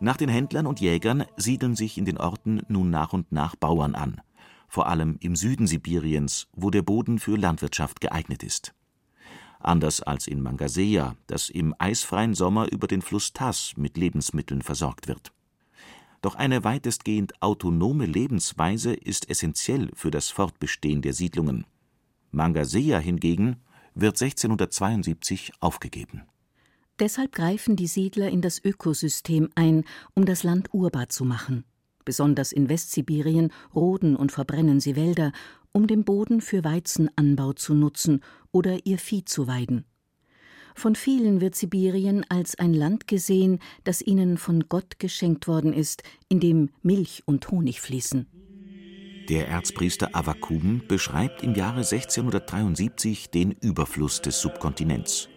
Nach 0.00 0.16
den 0.16 0.28
Händlern 0.28 0.66
und 0.66 0.80
Jägern 0.80 1.24
siedeln 1.36 1.76
sich 1.76 1.98
in 1.98 2.04
den 2.04 2.18
Orten 2.18 2.62
nun 2.66 2.90
nach 2.90 3.12
und 3.12 3.30
nach 3.30 3.54
Bauern 3.54 3.94
an, 3.94 4.22
vor 4.66 4.88
allem 4.88 5.18
im 5.20 5.36
Süden 5.36 5.68
Sibiriens, 5.68 6.48
wo 6.52 6.70
der 6.70 6.82
Boden 6.82 7.20
für 7.20 7.36
Landwirtschaft 7.36 8.00
geeignet 8.00 8.42
ist 8.42 8.74
anders 9.60 10.00
als 10.02 10.26
in 10.26 10.42
Mangaseya, 10.42 11.16
das 11.26 11.48
im 11.48 11.74
eisfreien 11.78 12.34
Sommer 12.34 12.70
über 12.72 12.86
den 12.86 13.02
Fluss 13.02 13.32
Tass 13.32 13.74
mit 13.76 13.96
Lebensmitteln 13.96 14.62
versorgt 14.62 15.08
wird. 15.08 15.32
Doch 16.22 16.34
eine 16.34 16.64
weitestgehend 16.64 17.40
autonome 17.40 18.06
Lebensweise 18.06 18.92
ist 18.92 19.30
essentiell 19.30 19.90
für 19.94 20.10
das 20.10 20.28
Fortbestehen 20.28 21.00
der 21.02 21.14
Siedlungen. 21.14 21.64
Mangaseya 22.30 22.98
hingegen 22.98 23.56
wird 23.94 24.20
1672 24.20 25.52
aufgegeben. 25.60 26.22
Deshalb 26.98 27.32
greifen 27.32 27.76
die 27.76 27.86
Siedler 27.86 28.28
in 28.28 28.42
das 28.42 28.62
Ökosystem 28.62 29.48
ein, 29.54 29.84
um 30.14 30.26
das 30.26 30.42
Land 30.42 30.68
urbar 30.74 31.08
zu 31.08 31.24
machen. 31.24 31.64
Besonders 32.04 32.52
in 32.52 32.68
Westsibirien 32.68 33.52
roden 33.74 34.16
und 34.16 34.32
verbrennen 34.32 34.80
sie 34.80 34.96
Wälder, 34.96 35.32
um 35.72 35.86
den 35.86 36.04
Boden 36.04 36.40
für 36.40 36.64
Weizenanbau 36.64 37.52
zu 37.54 37.74
nutzen 37.74 38.20
oder 38.52 38.84
ihr 38.84 38.98
Vieh 38.98 39.24
zu 39.24 39.46
weiden. 39.46 39.84
Von 40.74 40.94
vielen 40.94 41.40
wird 41.40 41.54
Sibirien 41.54 42.24
als 42.28 42.58
ein 42.58 42.72
Land 42.72 43.06
gesehen, 43.06 43.58
das 43.84 44.00
ihnen 44.00 44.38
von 44.38 44.68
Gott 44.68 44.98
geschenkt 44.98 45.48
worden 45.48 45.72
ist, 45.72 46.02
in 46.28 46.40
dem 46.40 46.70
Milch 46.82 47.22
und 47.26 47.50
Honig 47.50 47.80
fließen. 47.80 48.26
Der 49.28 49.48
Erzpriester 49.48 50.10
Avakum 50.12 50.82
beschreibt 50.88 51.42
im 51.42 51.54
Jahre 51.54 51.80
1673 51.80 53.30
den 53.30 53.52
Überfluss 53.52 54.22
des 54.22 54.40
Subkontinents. 54.40 55.28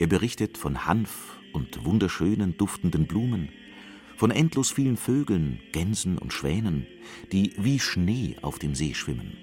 Er 0.00 0.06
berichtet 0.06 0.58
von 0.58 0.86
Hanf 0.86 1.38
und 1.52 1.84
wunderschönen 1.84 2.56
duftenden 2.56 3.06
Blumen, 3.06 3.50
von 4.16 4.30
endlos 4.30 4.70
vielen 4.70 4.96
Vögeln, 4.96 5.60
Gänsen 5.72 6.18
und 6.18 6.32
Schwänen, 6.32 6.86
die 7.30 7.52
wie 7.58 7.78
Schnee 7.78 8.36
auf 8.42 8.58
dem 8.58 8.74
See 8.74 8.94
schwimmen. 8.94 9.36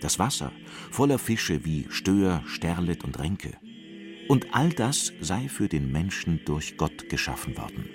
Das 0.00 0.18
Wasser 0.18 0.52
voller 0.90 1.18
Fische 1.18 1.64
wie 1.64 1.86
Stör, 1.90 2.42
Sterlet 2.46 3.04
und 3.04 3.18
Renke. 3.18 3.52
Und 4.28 4.46
all 4.52 4.70
das 4.70 5.12
sei 5.20 5.48
für 5.48 5.68
den 5.68 5.92
Menschen 5.92 6.40
durch 6.44 6.76
Gott 6.76 7.08
geschaffen 7.08 7.56
worden. 7.56 7.88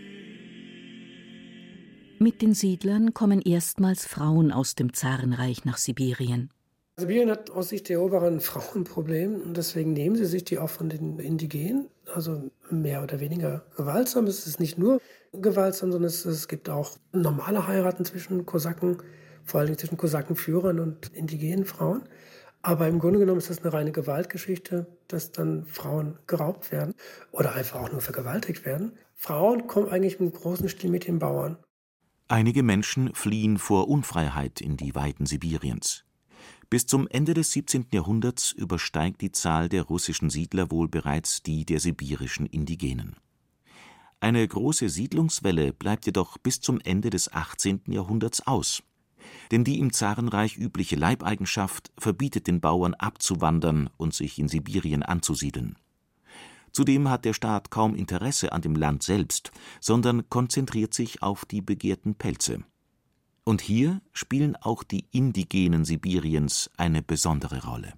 Mit 2.20 2.42
den 2.42 2.54
Siedlern 2.54 3.14
kommen 3.14 3.42
erstmals 3.42 4.06
Frauen 4.06 4.52
aus 4.52 4.76
dem 4.76 4.94
Zarenreich 4.94 5.66
nach 5.66 5.78
Sibirien. 5.78 6.52
Sibirien 6.98 7.32
hat 7.32 7.50
aus 7.50 7.70
Sicht 7.70 7.90
der 7.90 7.98
Eroberer 7.98 8.28
ein 8.28 8.42
Frauenproblem 8.42 9.42
und 9.42 9.58
deswegen 9.58 9.94
nehmen 9.94 10.16
sie 10.16 10.26
sich 10.26 10.44
die 10.44 10.60
auch 10.60 10.70
von 10.70 10.90
den 10.90 11.18
Indigenen, 11.18 11.88
also 12.14 12.52
mehr 12.70 13.02
oder 13.02 13.20
weniger 13.20 13.66
gewaltsam. 13.76 14.28
Es 14.28 14.46
ist 14.46 14.60
nicht 14.60 14.78
nur 14.78 15.02
gewaltsam, 15.34 15.92
sondern 15.92 16.10
es, 16.10 16.26
es 16.26 16.48
gibt 16.48 16.70
auch 16.70 16.98
normale 17.12 17.66
Heiraten 17.66 18.06
zwischen 18.06 18.46
Kosaken 18.46 18.98
vor 19.46 19.62
allem 19.62 19.78
zwischen 19.78 19.98
Kosakenführern 19.98 20.80
und 20.80 21.10
indigenen 21.14 21.66
Frauen. 21.66 22.04
Aber 22.62 22.88
im 22.88 23.00
Grunde 23.00 23.20
genommen 23.20 23.40
ist 23.40 23.50
das 23.50 23.60
eine 23.60 23.74
reine 23.74 23.92
Gewaltgeschichte, 23.92 24.86
dass 25.08 25.32
dann 25.32 25.66
Frauen 25.66 26.20
geraubt 26.28 26.72
werden 26.72 26.94
oder 27.32 27.56
einfach 27.56 27.82
auch 27.82 27.92
nur 27.92 28.02
vergewaltigt 28.02 28.66
werden. 28.66 28.94
Frauen 29.16 29.68
kommen 29.68 29.90
eigentlich 29.90 30.20
im 30.20 30.32
großen 30.32 30.70
Stil 30.70 30.92
mit 30.92 31.08
den 31.08 31.20
Bauern. 31.20 31.58
Einige 32.28 32.64
Menschen 32.64 33.14
fliehen 33.14 33.58
vor 33.58 33.88
Unfreiheit 33.88 34.62
in 34.62 34.78
die 34.78 34.96
Weiten 34.96 35.26
Sibiriens. 35.26 36.06
Bis 36.70 36.86
zum 36.86 37.08
Ende 37.10 37.34
des 37.34 37.52
17. 37.52 37.88
Jahrhunderts 37.92 38.54
übersteigt 38.54 39.22
die 39.22 39.32
Zahl 39.32 39.68
der 39.68 39.84
russischen 39.84 40.30
Siedler 40.30 40.72
wohl 40.72 40.88
bereits 40.88 41.44
die 41.44 41.66
der 41.66 41.80
sibirischen 41.80 42.46
Indigenen. 42.46 43.18
Eine 44.22 44.48
große 44.48 44.88
Siedlungswelle 44.88 45.74
bleibt 45.74 46.06
jedoch 46.06 46.38
bis 46.38 46.62
zum 46.62 46.80
Ende 46.80 47.10
des 47.10 47.34
18. 47.34 47.82
Jahrhunderts 47.88 48.46
aus 48.48 48.84
denn 49.52 49.64
die 49.64 49.80
im 49.80 49.94
Zarenreich 49.94 50.58
übliche 50.58 50.96
Leibeigenschaft 50.96 51.92
verbietet 51.98 52.48
den 52.48 52.62
Bauern 52.62 52.94
abzuwandern 52.94 53.90
und 53.98 54.14
sich 54.14 54.40
in 54.40 54.48
Sibirien 54.48 55.04
anzusiedeln. 55.04 55.78
Zudem 56.72 57.10
hat 57.10 57.26
der 57.26 57.34
Staat 57.34 57.70
kaum 57.70 57.96
Interesse 57.96 58.54
an 58.54 58.62
dem 58.62 58.76
Land 58.76 59.04
selbst, 59.04 59.52
sondern 59.80 60.30
konzentriert 60.30 60.94
sich 60.94 61.22
auf 61.22 61.46
die 61.46 61.62
begehrten 61.62 62.16
Pelze. 62.16 62.64
Und 63.44 63.62
hier 63.62 64.02
spielen 64.14 64.56
auch 64.56 64.84
die 64.84 65.06
Indigenen 65.12 65.84
Sibiriens 65.84 66.70
eine 66.78 67.02
besondere 67.02 67.66
Rolle. 67.66 67.94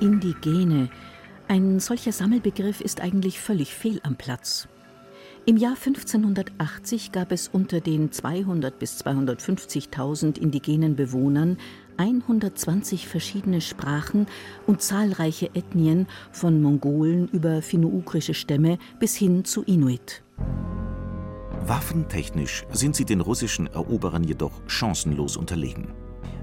Indigene. 0.00 0.88
Ein 1.48 1.80
solcher 1.80 2.12
Sammelbegriff 2.12 2.80
ist 2.80 3.00
eigentlich 3.00 3.40
völlig 3.40 3.74
fehl 3.74 4.00
am 4.02 4.16
Platz. 4.16 4.68
Im 5.46 5.56
Jahr 5.56 5.74
1580 5.74 7.12
gab 7.12 7.32
es 7.32 7.48
unter 7.48 7.80
den 7.80 8.12
200 8.12 8.78
bis 8.78 9.02
250.000 9.02 10.38
indigenen 10.38 10.96
Bewohnern 10.96 11.56
120 11.96 13.08
verschiedene 13.08 13.60
Sprachen 13.62 14.26
und 14.66 14.82
zahlreiche 14.82 15.54
Ethnien 15.54 16.06
von 16.30 16.60
Mongolen 16.60 17.28
über 17.28 17.62
finno-ugrische 17.62 18.34
Stämme 18.34 18.78
bis 18.98 19.16
hin 19.16 19.44
zu 19.44 19.62
Inuit. 19.62 20.22
Waffentechnisch 21.66 22.66
sind 22.72 22.94
sie 22.94 23.04
den 23.06 23.20
russischen 23.20 23.66
Eroberern 23.66 24.24
jedoch 24.24 24.52
chancenlos 24.66 25.36
unterlegen. 25.36 25.88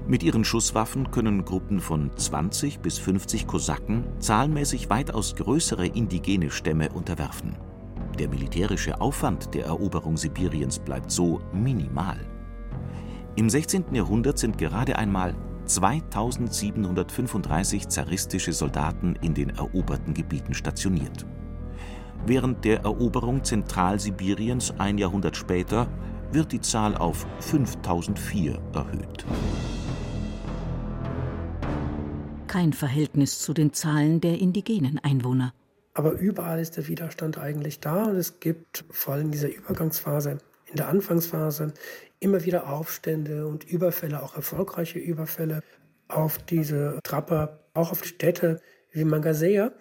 Mit 0.08 0.22
ihren 0.22 0.44
Schusswaffen 0.44 1.10
können 1.10 1.44
Gruppen 1.44 1.80
von 1.80 2.10
20 2.16 2.80
bis 2.80 2.98
50 2.98 3.46
Kosaken 3.46 4.04
zahlenmäßig 4.18 4.90
weitaus 4.90 5.36
größere 5.36 5.86
indigene 5.86 6.50
Stämme 6.50 6.90
unterwerfen. 6.90 7.56
Der 8.18 8.28
militärische 8.28 9.00
Aufwand 9.00 9.54
der 9.54 9.66
Eroberung 9.66 10.16
Sibiriens 10.16 10.80
bleibt 10.80 11.12
so 11.12 11.40
minimal. 11.52 12.18
Im 13.36 13.48
16. 13.48 13.94
Jahrhundert 13.94 14.38
sind 14.38 14.58
gerade 14.58 14.98
einmal 14.98 15.36
2735 15.66 17.86
zaristische 17.86 18.52
Soldaten 18.52 19.14
in 19.22 19.34
den 19.34 19.50
eroberten 19.50 20.14
Gebieten 20.14 20.54
stationiert. 20.54 21.24
Während 22.26 22.64
der 22.64 22.80
Eroberung 22.80 23.44
Zentralsibiriens 23.44 24.74
ein 24.78 24.98
Jahrhundert 24.98 25.36
später 25.36 25.86
wird 26.32 26.50
die 26.50 26.60
Zahl 26.60 26.96
auf 26.96 27.24
5004 27.38 28.60
erhöht. 28.72 29.24
Kein 32.48 32.72
Verhältnis 32.72 33.38
zu 33.38 33.54
den 33.54 33.72
Zahlen 33.72 34.20
der 34.20 34.40
indigenen 34.40 34.98
Einwohner. 34.98 35.52
Aber 35.98 36.12
überall 36.12 36.60
ist 36.60 36.76
der 36.76 36.86
Widerstand 36.86 37.38
eigentlich 37.38 37.80
da 37.80 38.04
und 38.04 38.14
es 38.14 38.38
gibt 38.38 38.84
vor 38.88 39.14
allem 39.14 39.26
in 39.26 39.32
dieser 39.32 39.52
Übergangsphase, 39.52 40.38
in 40.66 40.76
der 40.76 40.86
Anfangsphase, 40.86 41.72
immer 42.20 42.44
wieder 42.44 42.68
Aufstände 42.68 43.48
und 43.48 43.64
Überfälle, 43.64 44.22
auch 44.22 44.36
erfolgreiche 44.36 45.00
Überfälle 45.00 45.60
auf 46.06 46.38
diese 46.38 47.00
Trapper, 47.02 47.64
auch 47.74 47.90
auf 47.90 48.04
Städte 48.04 48.60
wie 48.92 49.02
Mangasea, 49.02 49.72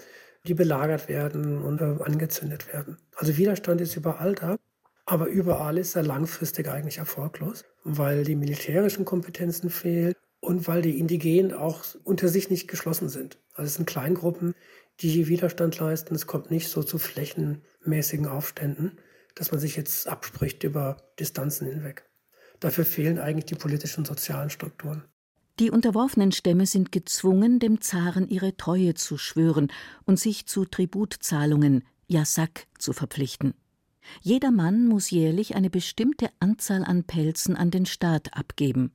die 0.48 0.56
belagert 0.56 1.08
werden 1.08 1.62
und 1.62 1.82
äh, 1.82 2.04
angezündet 2.04 2.74
werden. 2.74 2.98
Also 3.16 3.38
Widerstand 3.38 3.80
ist 3.80 3.96
überall 3.96 4.34
da, 4.34 4.58
aber 5.06 5.28
überall 5.28 5.78
ist 5.78 5.96
er 5.96 6.02
langfristig 6.02 6.68
eigentlich 6.68 6.98
erfolglos, 6.98 7.64
weil 7.84 8.24
die 8.24 8.36
militärischen 8.36 9.06
Kompetenzen 9.06 9.70
fehlen 9.70 10.16
und 10.40 10.68
weil 10.68 10.82
die 10.82 10.98
Indigenen 10.98 11.54
auch 11.54 11.84
unter 12.04 12.28
sich 12.28 12.50
nicht 12.50 12.68
geschlossen 12.68 13.08
sind. 13.08 13.38
Also 13.54 13.68
es 13.68 13.76
sind 13.76 13.86
Kleingruppen, 13.86 14.56
die 15.02 15.10
hier 15.10 15.28
Widerstand 15.28 15.78
leisten. 15.80 16.16
Es 16.16 16.28
kommt 16.28 16.52
nicht 16.52 16.70
so 16.70 16.84
zu 16.84 16.98
flächenmäßigen 16.98 18.28
Aufständen, 18.28 18.98
dass 19.36 19.52
man 19.52 19.60
sich 19.60 19.76
jetzt 19.76 20.08
abspricht 20.08 20.64
über 20.64 20.98
Distanzen 21.20 21.68
hinweg. 21.68 22.10
Dafür 22.60 22.86
fehlen 22.86 23.20
eigentlich 23.20 23.46
die 23.46 23.56
politischen 23.56 24.02
und 24.02 24.08
sozialen 24.08 24.50
Strukturen. 24.50 25.04
Die 25.60 25.72
unterworfenen 25.72 26.32
Stämme 26.32 26.68
sind 26.68 26.92
gezwungen, 26.92 27.60
dem 27.60 27.82
Zaren 27.82 28.28
ihre 28.28 28.56
Treue 28.58 28.94
zu 28.94 29.18
schwören 29.18 29.72
und 30.06 30.20
sich 30.20 30.46
zu 30.46 30.66
Tributzahlungen, 30.66 31.84
Yasak, 32.08 32.68
zu 32.78 32.94
verpflichten. 32.94 33.54
Jeder 34.22 34.52
Mann 34.52 34.88
muss 34.88 35.10
jährlich 35.10 35.56
eine 35.56 35.70
bestimmte 35.70 36.30
Anzahl 36.40 36.84
an 36.84 37.04
Pelzen 37.04 37.56
an 37.56 37.72
den 37.72 37.86
Staat 37.86 38.38
abgeben. 38.38 38.92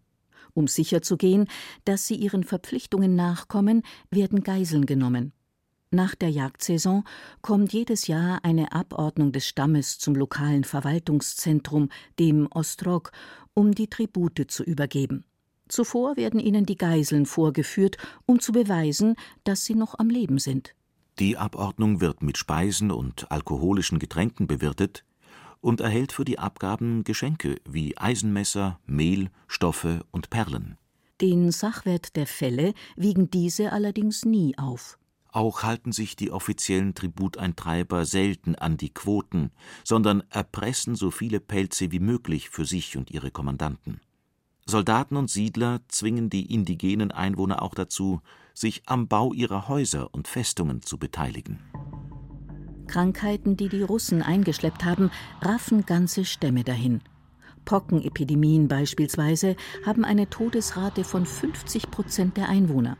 Um 0.55 0.69
sicherzugehen, 0.69 1.49
dass 1.85 2.07
sie 2.07 2.15
ihren 2.15 2.45
Verpflichtungen 2.45 3.15
nachkommen, 3.15 3.83
werden 4.11 4.43
Geiseln 4.43 4.87
genommen. 4.87 5.33
Nach 5.95 6.15
der 6.15 6.31
Jagdsaison 6.31 7.05
kommt 7.43 7.75
jedes 7.75 8.07
Jahr 8.07 8.41
eine 8.45 8.73
Abordnung 8.73 9.31
des 9.31 9.47
Stammes 9.47 9.99
zum 9.99 10.15
lokalen 10.15 10.65
Verwaltungszentrum, 10.65 11.91
dem 12.19 12.49
Ostrog, 12.51 13.13
um 13.53 13.75
die 13.75 13.89
Tribute 13.89 14.51
zu 14.51 14.65
übergeben. 14.65 15.27
Zuvor 15.69 16.17
werden 16.17 16.41
ihnen 16.41 16.65
die 16.65 16.79
Geiseln 16.79 17.27
vorgeführt, 17.27 17.99
um 18.25 18.41
zu 18.41 18.53
beweisen, 18.53 19.17
dass 19.45 19.67
sie 19.67 19.75
noch 19.75 19.99
am 19.99 20.09
Leben 20.09 20.39
sind. 20.39 20.75
Die 21.19 21.37
Abordnung 21.37 22.01
wird 22.01 22.23
mit 22.23 22.39
Speisen 22.39 22.91
und 22.91 23.31
alkoholischen 23.31 23.99
Getränken 23.99 24.47
bewirtet 24.47 25.05
und 25.61 25.83
erhält 25.83 26.13
für 26.13 26.25
die 26.25 26.39
Abgaben 26.39 27.05
Geschenke 27.05 27.57
wie 27.69 27.99
Eisenmesser, 27.99 28.81
Mehl, 28.87 29.29
Stoffe 29.47 30.07
und 30.11 30.31
Perlen. 30.31 30.79
Den 31.21 31.53
Sachwert 31.53 32.17
der 32.17 32.27
Fälle 32.27 32.73
wiegen 32.97 33.31
diese 33.31 33.73
allerdings 33.73 34.25
nie 34.25 34.57
auf. 34.57 34.99
Auch 35.33 35.63
halten 35.63 35.93
sich 35.93 36.15
die 36.15 36.31
offiziellen 36.31 36.95
Tributeintreiber 36.95 38.05
selten 38.05 38.55
an 38.55 38.77
die 38.77 38.93
Quoten, 38.93 39.51
sondern 39.83 40.23
erpressen 40.29 40.95
so 40.95 41.11
viele 41.11 41.41
Pelze 41.41 41.91
wie 41.91 42.01
möglich 42.01 42.51
für 42.51 42.67
sich 42.67 42.99
und 42.99 43.11
ihre 43.11 43.31
Kommandanten. 43.31 44.01
Soldaten 44.67 45.17
und 45.17 45.31
Siedler 45.31 45.81
zwingen 45.89 46.29
die 46.29 46.53
indigenen 46.53 47.11
Einwohner 47.11 47.63
auch 47.63 47.75
dazu, 47.75 48.21
sich 48.53 48.83
am 48.85 49.09
Bau 49.09 49.33
ihrer 49.33 49.69
Häuser 49.69 50.13
und 50.13 50.29
Festungen 50.29 50.83
zu 50.83 50.99
beteiligen. 50.99 51.59
Krankheiten, 52.87 53.57
die 53.57 53.71
die 53.71 53.83
Russen 53.83 54.21
eingeschleppt 54.21 54.85
haben, 54.85 55.11
raffen 55.41 55.87
ganze 55.87 56.27
Stämme 56.27 56.63
dahin. 56.63 57.01
Pockenepidemien 57.65 58.69
beispielsweise 58.69 59.57
haben 59.87 60.05
eine 60.05 60.29
Todesrate 60.29 61.05
von 61.05 61.25
50 61.25 61.91
Prozent 61.91 62.37
der 62.37 62.51
Einwohner. 62.51 62.99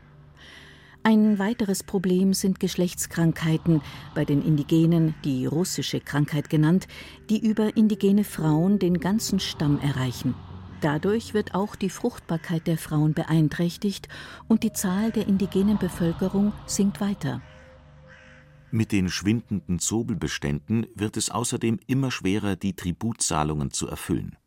Ein 1.05 1.37
weiteres 1.37 1.83
Problem 1.83 2.33
sind 2.33 2.61
Geschlechtskrankheiten, 2.61 3.81
bei 4.15 4.23
den 4.23 4.41
Indigenen 4.41 5.15
die 5.25 5.45
russische 5.45 5.99
Krankheit 5.99 6.49
genannt, 6.49 6.87
die 7.29 7.45
über 7.45 7.75
indigene 7.75 8.23
Frauen 8.23 8.79
den 8.79 9.01
ganzen 9.01 9.41
Stamm 9.41 9.81
erreichen. 9.81 10.33
Dadurch 10.79 11.33
wird 11.33 11.55
auch 11.55 11.75
die 11.75 11.89
Fruchtbarkeit 11.89 12.67
der 12.67 12.77
Frauen 12.77 13.13
beeinträchtigt 13.13 14.07
und 14.47 14.63
die 14.63 14.71
Zahl 14.71 15.11
der 15.11 15.27
indigenen 15.27 15.77
Bevölkerung 15.77 16.53
sinkt 16.67 17.01
weiter. 17.01 17.41
Mit 18.71 18.93
den 18.93 19.09
schwindenden 19.09 19.79
Zobelbeständen 19.79 20.87
wird 20.95 21.17
es 21.17 21.29
außerdem 21.29 21.79
immer 21.85 22.11
schwerer, 22.11 22.55
die 22.55 22.75
Tributzahlungen 22.75 23.71
zu 23.71 23.87
erfüllen. 23.87 24.37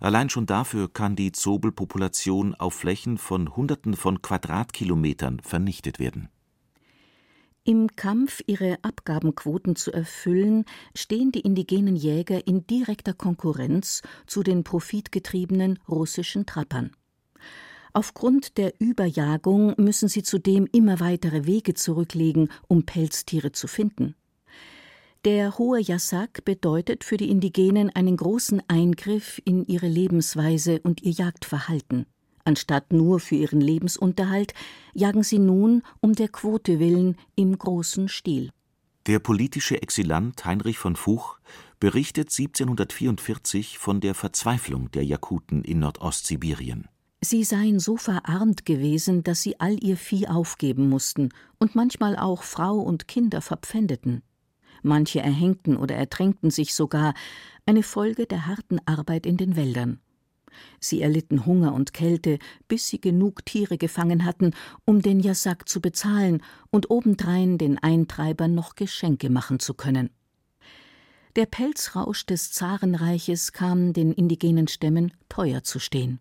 Allein 0.00 0.30
schon 0.30 0.46
dafür 0.46 0.92
kann 0.92 1.16
die 1.16 1.32
Zobelpopulation 1.32 2.54
auf 2.54 2.74
Flächen 2.74 3.18
von 3.18 3.56
Hunderten 3.56 3.94
von 3.94 4.22
Quadratkilometern 4.22 5.40
vernichtet 5.40 5.98
werden. 5.98 6.28
Im 7.64 7.88
Kampf, 7.96 8.40
ihre 8.46 8.78
Abgabenquoten 8.80 9.76
zu 9.76 9.92
erfüllen, 9.92 10.64
stehen 10.94 11.32
die 11.32 11.40
indigenen 11.40 11.96
Jäger 11.96 12.46
in 12.46 12.66
direkter 12.66 13.12
Konkurrenz 13.12 14.00
zu 14.26 14.42
den 14.42 14.64
profitgetriebenen 14.64 15.78
russischen 15.86 16.46
Trappern. 16.46 16.92
Aufgrund 17.92 18.56
der 18.56 18.72
Überjagung 18.80 19.74
müssen 19.76 20.08
sie 20.08 20.22
zudem 20.22 20.66
immer 20.72 21.00
weitere 21.00 21.46
Wege 21.46 21.74
zurücklegen, 21.74 22.50
um 22.68 22.86
Pelztiere 22.86 23.52
zu 23.52 23.66
finden. 23.66 24.14
Der 25.24 25.58
hohe 25.58 25.80
Yasak 25.80 26.44
bedeutet 26.44 27.02
für 27.02 27.16
die 27.16 27.28
Indigenen 27.28 27.90
einen 27.90 28.16
großen 28.16 28.62
Eingriff 28.68 29.40
in 29.44 29.66
ihre 29.66 29.88
Lebensweise 29.88 30.80
und 30.84 31.02
ihr 31.02 31.10
Jagdverhalten. 31.10 32.06
Anstatt 32.44 32.92
nur 32.92 33.18
für 33.18 33.34
ihren 33.34 33.60
Lebensunterhalt 33.60 34.54
jagen 34.94 35.24
sie 35.24 35.40
nun 35.40 35.82
um 36.00 36.14
der 36.14 36.28
Quote 36.28 36.78
willen 36.78 37.16
im 37.34 37.58
großen 37.58 38.08
Stil. 38.08 38.50
Der 39.06 39.18
politische 39.18 39.82
Exilant 39.82 40.44
Heinrich 40.44 40.78
von 40.78 40.94
Fuch 40.94 41.38
berichtet 41.80 42.28
1744 42.30 43.78
von 43.78 44.00
der 44.00 44.14
Verzweiflung 44.14 44.90
der 44.92 45.04
Jakuten 45.04 45.64
in 45.64 45.80
Nordostsibirien. 45.80 46.88
Sie 47.20 47.42
seien 47.42 47.80
so 47.80 47.96
verarmt 47.96 48.64
gewesen, 48.64 49.24
dass 49.24 49.42
sie 49.42 49.58
all 49.58 49.82
ihr 49.82 49.96
Vieh 49.96 50.28
aufgeben 50.28 50.88
mussten 50.88 51.30
und 51.58 51.74
manchmal 51.74 52.16
auch 52.16 52.44
Frau 52.44 52.78
und 52.78 53.08
Kinder 53.08 53.40
verpfändeten. 53.40 54.22
Manche 54.88 55.20
erhängten 55.20 55.76
oder 55.76 55.96
ertränkten 55.96 56.50
sich 56.50 56.74
sogar, 56.74 57.12
eine 57.66 57.82
Folge 57.82 58.24
der 58.24 58.46
harten 58.46 58.80
Arbeit 58.86 59.26
in 59.26 59.36
den 59.36 59.54
Wäldern. 59.54 60.00
Sie 60.80 61.02
erlitten 61.02 61.44
Hunger 61.44 61.74
und 61.74 61.92
Kälte, 61.92 62.38
bis 62.68 62.88
sie 62.88 62.98
genug 62.98 63.44
Tiere 63.44 63.76
gefangen 63.76 64.24
hatten, 64.24 64.54
um 64.86 65.02
den 65.02 65.20
Jasak 65.20 65.68
zu 65.68 65.82
bezahlen 65.82 66.42
und 66.70 66.90
obendrein 66.90 67.58
den 67.58 67.78
Eintreibern 67.78 68.54
noch 68.54 68.76
Geschenke 68.76 69.28
machen 69.28 69.60
zu 69.60 69.74
können. 69.74 70.08
Der 71.36 71.44
Pelzrausch 71.44 72.24
des 72.24 72.50
Zarenreiches 72.50 73.52
kam 73.52 73.92
den 73.92 74.12
indigenen 74.12 74.68
Stämmen 74.68 75.12
teuer 75.28 75.62
zu 75.62 75.78
stehen. 75.78 76.18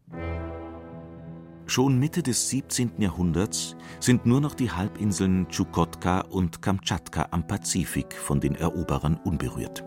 Schon 1.69 1.99
Mitte 1.99 2.23
des 2.23 2.49
17. 2.49 2.93
Jahrhunderts 2.99 3.75
sind 3.99 4.25
nur 4.25 4.39
noch 4.39 4.55
die 4.55 4.71
Halbinseln 4.71 5.49
Tschukotka 5.49 6.21
und 6.21 6.61
Kamtschatka 6.61 7.27
am 7.31 7.45
Pazifik 7.45 8.13
von 8.13 8.39
den 8.39 8.55
Eroberern 8.55 9.19
unberührt. 9.25 9.83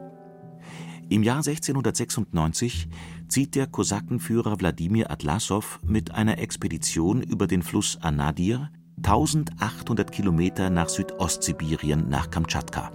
Im 1.08 1.22
Jahr 1.22 1.38
1696 1.38 2.86
zieht 3.28 3.54
der 3.54 3.66
Kosakenführer 3.66 4.60
Wladimir 4.60 5.10
Atlassow 5.10 5.80
mit 5.82 6.14
einer 6.14 6.38
Expedition 6.38 7.22
über 7.22 7.46
den 7.46 7.62
Fluss 7.62 7.96
Anadir 8.02 8.70
1800 8.98 10.12
Kilometer 10.12 10.68
nach 10.68 10.90
Südostsibirien 10.90 12.10
nach 12.10 12.30
Kamtschatka. 12.30 12.92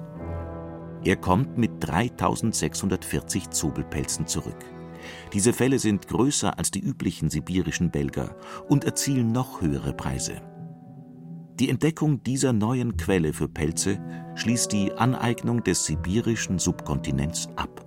Er 1.04 1.16
kommt 1.16 1.58
mit 1.58 1.72
3640 1.80 3.50
Zobelpelzen 3.50 4.28
zurück. 4.28 4.75
Diese 5.34 5.54
Fälle 5.54 5.80
sind 5.80 6.08
größer 6.08 6.58
als 6.58 6.72
die 6.72 6.82
üblichen 6.82 7.30
sibirischen 7.30 7.92
Belger 7.92 8.36
und 8.68 8.84
erzielen 8.84 9.32
noch 9.32 9.62
höhere 9.62 9.94
Preise. 9.94 10.42
Die 11.60 11.70
Entdeckung 11.70 12.22
dieser 12.24 12.52
neuen 12.52 12.98
Quelle 12.98 13.32
für 13.32 13.48
Pelze 13.48 14.00
schließt 14.36 14.72
die 14.74 14.92
Aneignung 14.92 15.64
des 15.64 15.86
sibirischen 15.86 16.60
Subkontinents 16.60 17.48
ab. 17.56 17.86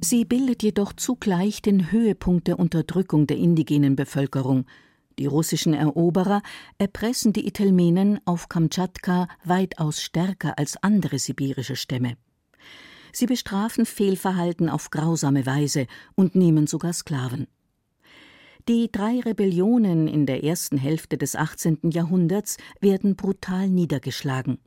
Sie 0.00 0.24
bildet 0.24 0.62
jedoch 0.62 0.92
zugleich 0.92 1.62
den 1.62 1.92
Höhepunkt 1.92 2.46
der 2.48 2.58
Unterdrückung 2.58 3.26
der 3.26 3.36
indigenen 3.36 3.94
Bevölkerung. 3.94 4.64
Die 5.18 5.26
russischen 5.26 5.74
Eroberer 5.74 6.42
erpressen 6.78 7.32
die 7.32 7.46
Itelmenen 7.46 8.20
auf 8.24 8.48
Kamtschatka 8.48 9.28
weitaus 9.44 10.00
stärker 10.00 10.58
als 10.58 10.76
andere 10.82 11.18
sibirische 11.18 11.74
Stämme. 11.76 12.16
Sie 13.12 13.26
bestrafen 13.26 13.86
Fehlverhalten 13.86 14.68
auf 14.68 14.90
grausame 14.90 15.46
Weise 15.46 15.86
und 16.14 16.34
nehmen 16.34 16.66
sogar 16.66 16.92
Sklaven. 16.92 17.46
Die 18.68 18.92
drei 18.92 19.20
Rebellionen 19.20 20.08
in 20.08 20.26
der 20.26 20.44
ersten 20.44 20.76
Hälfte 20.76 21.16
des 21.16 21.36
18. 21.36 21.90
Jahrhunderts 21.90 22.58
werden 22.80 23.16
brutal 23.16 23.68
niedergeschlagen. 23.68 24.58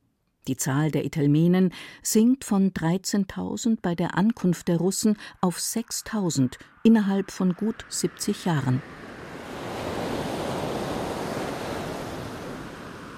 Die 0.47 0.57
Zahl 0.57 0.89
der 0.89 1.05
Itelmenen 1.05 1.71
sinkt 2.01 2.43
von 2.43 2.71
13.000 2.71 3.77
bei 3.79 3.93
der 3.93 4.17
Ankunft 4.17 4.67
der 4.69 4.77
Russen 4.77 5.17
auf 5.39 5.59
6.000 5.59 6.57
innerhalb 6.83 7.29
von 7.29 7.53
gut 7.53 7.85
70 7.89 8.45
Jahren. 8.45 8.81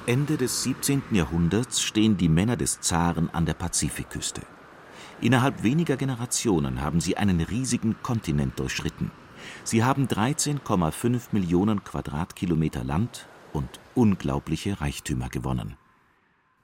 Ende 0.06 0.36
des 0.36 0.64
17. 0.64 1.02
Jahrhunderts 1.12 1.82
stehen 1.82 2.18
die 2.18 2.28
Männer 2.28 2.58
des 2.58 2.82
Zaren 2.82 3.30
an 3.30 3.46
der 3.46 3.54
Pazifikküste. 3.54 4.42
Innerhalb 5.24 5.64
weniger 5.64 5.96
Generationen 5.96 6.82
haben 6.82 7.00
sie 7.00 7.16
einen 7.16 7.40
riesigen 7.40 7.96
Kontinent 8.04 8.60
durchschritten. 8.60 9.10
Sie 9.64 9.86
haben 9.86 10.08
13,5 10.08 11.28
Millionen 11.32 11.82
Quadratkilometer 11.86 12.84
Land 12.84 13.26
und 13.54 13.70
unglaubliche 13.96 14.82
Reichtümer 14.82 15.30
gewonnen. 15.30 15.78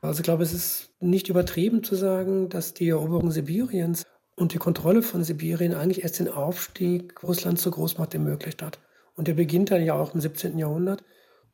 Also 0.01 0.19
ich 0.19 0.25
glaube, 0.25 0.43
es 0.43 0.51
ist 0.51 0.89
nicht 0.99 1.29
übertrieben 1.29 1.85
zu 1.85 1.95
sagen, 1.95 2.49
dass 2.49 2.73
die 2.73 2.89
Eroberung 2.89 3.31
Sibiriens 3.31 4.05
und 4.35 4.53
die 4.53 4.57
Kontrolle 4.57 5.03
von 5.03 5.23
Sibirien 5.23 5.73
eigentlich 5.73 6.03
erst 6.03 6.19
den 6.19 6.27
Aufstieg 6.27 7.23
Russlands 7.23 7.61
zur 7.61 7.71
Großmacht 7.71 8.13
ermöglicht 8.13 8.61
hat. 8.61 8.79
Und 9.15 9.29
der 9.29 9.35
beginnt 9.35 9.71
dann 9.71 9.85
ja 9.85 9.93
auch 9.93 10.13
im 10.13 10.19
17. 10.19 10.59
Jahrhundert 10.59 11.05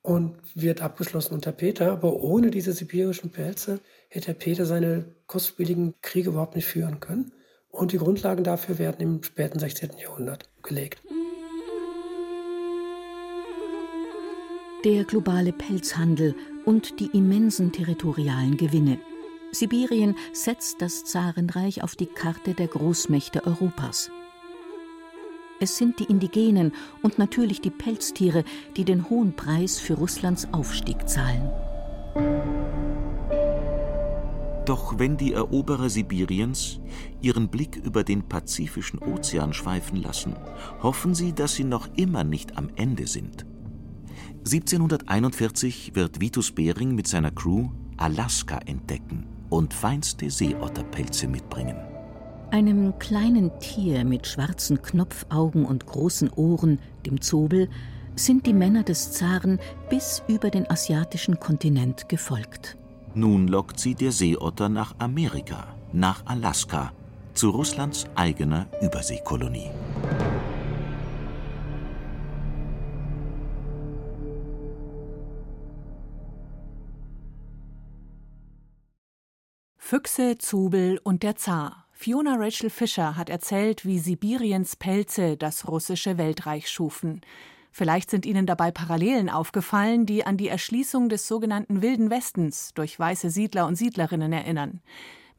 und 0.05 0.35
wird 0.53 0.81
abgeschlossen 0.81 1.33
unter 1.33 1.51
Peter. 1.51 1.91
Aber 1.91 2.13
ohne 2.13 2.51
diese 2.51 2.73
sibirischen 2.73 3.31
Pelze 3.31 3.79
hätte 4.07 4.33
Peter 4.33 4.65
seine 4.65 5.05
kostspieligen 5.25 5.95
Kriege 6.01 6.29
überhaupt 6.29 6.55
nicht 6.55 6.67
führen 6.67 6.99
können. 6.99 7.31
Und 7.69 7.91
die 7.91 7.97
Grundlagen 7.97 8.43
dafür 8.43 8.77
werden 8.77 9.01
im 9.01 9.23
späten 9.23 9.59
16. 9.59 9.97
Jahrhundert 10.01 10.49
gelegt. 10.61 11.01
Der 14.85 15.03
globale 15.03 15.51
Pelzhandel 15.51 16.35
und 16.63 16.99
die 16.99 17.09
immensen 17.17 17.71
territorialen 17.71 18.55
Gewinne. 18.57 18.99
Sibirien 19.51 20.15
setzt 20.33 20.81
das 20.81 21.03
Zarenreich 21.03 21.81
auf 21.81 21.95
die 21.95 22.05
Karte 22.05 22.53
der 22.53 22.67
Großmächte 22.67 23.45
Europas. 23.47 24.11
Es 25.59 25.77
sind 25.77 25.99
die 25.99 26.05
Indigenen 26.05 26.73
und 27.01 27.17
natürlich 27.17 27.61
die 27.61 27.69
Pelztiere, 27.69 28.43
die 28.75 28.83
den 28.83 29.09
hohen 29.09 29.35
Preis 29.35 29.79
für 29.79 29.93
Russlands 29.93 30.47
Aufstieg 30.51 31.07
zahlen. 31.07 31.49
Doch 34.65 34.97
wenn 34.97 35.15
die 35.15 35.33
Eroberer 35.33 35.89
Sibiriens 35.89 36.79
ihren 37.21 37.49
Blick 37.49 37.77
über 37.77 38.03
den 38.03 38.23
Pazifischen 38.27 38.99
Ozean 38.99 39.53
schweifen 39.53 40.01
lassen, 40.01 40.35
hoffen 40.81 41.13
sie, 41.13 41.33
dass 41.33 41.55
sie 41.55 41.63
noch 41.63 41.87
immer 41.95 42.23
nicht 42.23 42.57
am 42.57 42.69
Ende 42.75 43.07
sind. 43.07 43.45
1741 44.39 45.95
wird 45.95 46.19
Vitus 46.19 46.51
Bering 46.51 46.95
mit 46.95 47.07
seiner 47.07 47.31
Crew 47.31 47.69
Alaska 47.97 48.57
entdecken 48.57 49.25
und 49.49 49.73
feinste 49.73 50.29
Seeotterpelze 50.29 51.27
mitbringen. 51.27 51.94
Einem 52.51 52.97
kleinen 52.99 53.59
Tier 53.59 54.05
mit 54.05 54.27
schwarzen 54.27 54.81
Knopfaugen 54.81 55.65
und 55.65 55.85
großen 55.85 56.29
Ohren, 56.29 56.79
dem 57.05 57.21
Zobel, 57.21 57.69
sind 58.15 58.45
die 58.45 58.53
Männer 58.53 58.83
des 58.83 59.11
Zaren 59.11 59.59
bis 59.89 60.23
über 60.27 60.49
den 60.49 60.69
asiatischen 60.69 61.39
Kontinent 61.39 62.07
gefolgt. 62.07 62.77
Nun 63.13 63.47
lockt 63.47 63.79
sie 63.79 63.95
der 63.95 64.11
Seeotter 64.11 64.69
nach 64.69 64.95
Amerika, 64.99 65.75
nach 65.91 66.25
Alaska, 66.25 66.91
zu 67.33 67.49
Russlands 67.49 68.05
eigener 68.15 68.67
Überseekolonie. 68.81 69.69
Füchse, 79.77 80.37
Zubel 80.39 80.99
und 81.03 81.21
der 81.21 81.35
Zar. 81.35 81.84
Fiona 82.05 82.35
Rachel 82.35 82.69
Fischer 82.69 83.17
hat 83.17 83.31
erzählt, 83.31 83.83
wie 83.83 83.97
Sibiriens 83.97 84.75
Pelze 84.75 85.37
das 85.37 85.67
russische 85.67 86.19
Weltreich 86.19 86.69
schufen. 86.69 87.21
Vielleicht 87.71 88.11
sind 88.11 88.27
Ihnen 88.27 88.45
dabei 88.45 88.69
Parallelen 88.69 89.27
aufgefallen, 89.27 90.05
die 90.05 90.23
an 90.23 90.37
die 90.37 90.47
Erschließung 90.47 91.09
des 91.09 91.27
sogenannten 91.27 91.81
Wilden 91.81 92.11
Westens 92.11 92.75
durch 92.75 92.99
weiße 92.99 93.31
Siedler 93.31 93.65
und 93.65 93.75
Siedlerinnen 93.75 94.31
erinnern. 94.31 94.81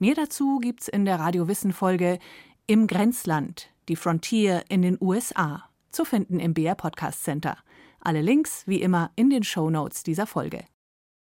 Mehr 0.01 0.17
dazu 0.17 0.59
gibt's 0.59 0.89
in 0.89 1.05
der 1.05 1.21
Radiowissen-Folge 1.21 2.19
Im 2.67 2.89
Grenzland, 2.89 3.71
die 3.89 3.95
Frontier 3.95 4.65
in 4.69 4.83
den 4.83 4.99
USA, 5.01 5.69
zu 5.93 6.05
finden 6.05 6.41
im 6.41 6.53
BR 6.53 6.75
Podcast 6.75 7.23
Center. 7.23 7.59
Alle 8.01 8.23
Links 8.23 8.65
wie 8.67 8.83
immer 8.83 9.13
in 9.15 9.31
den 9.31 9.45
Show 9.45 9.71
Notes 9.71 10.03
dieser 10.03 10.27
Folge. 10.27 10.65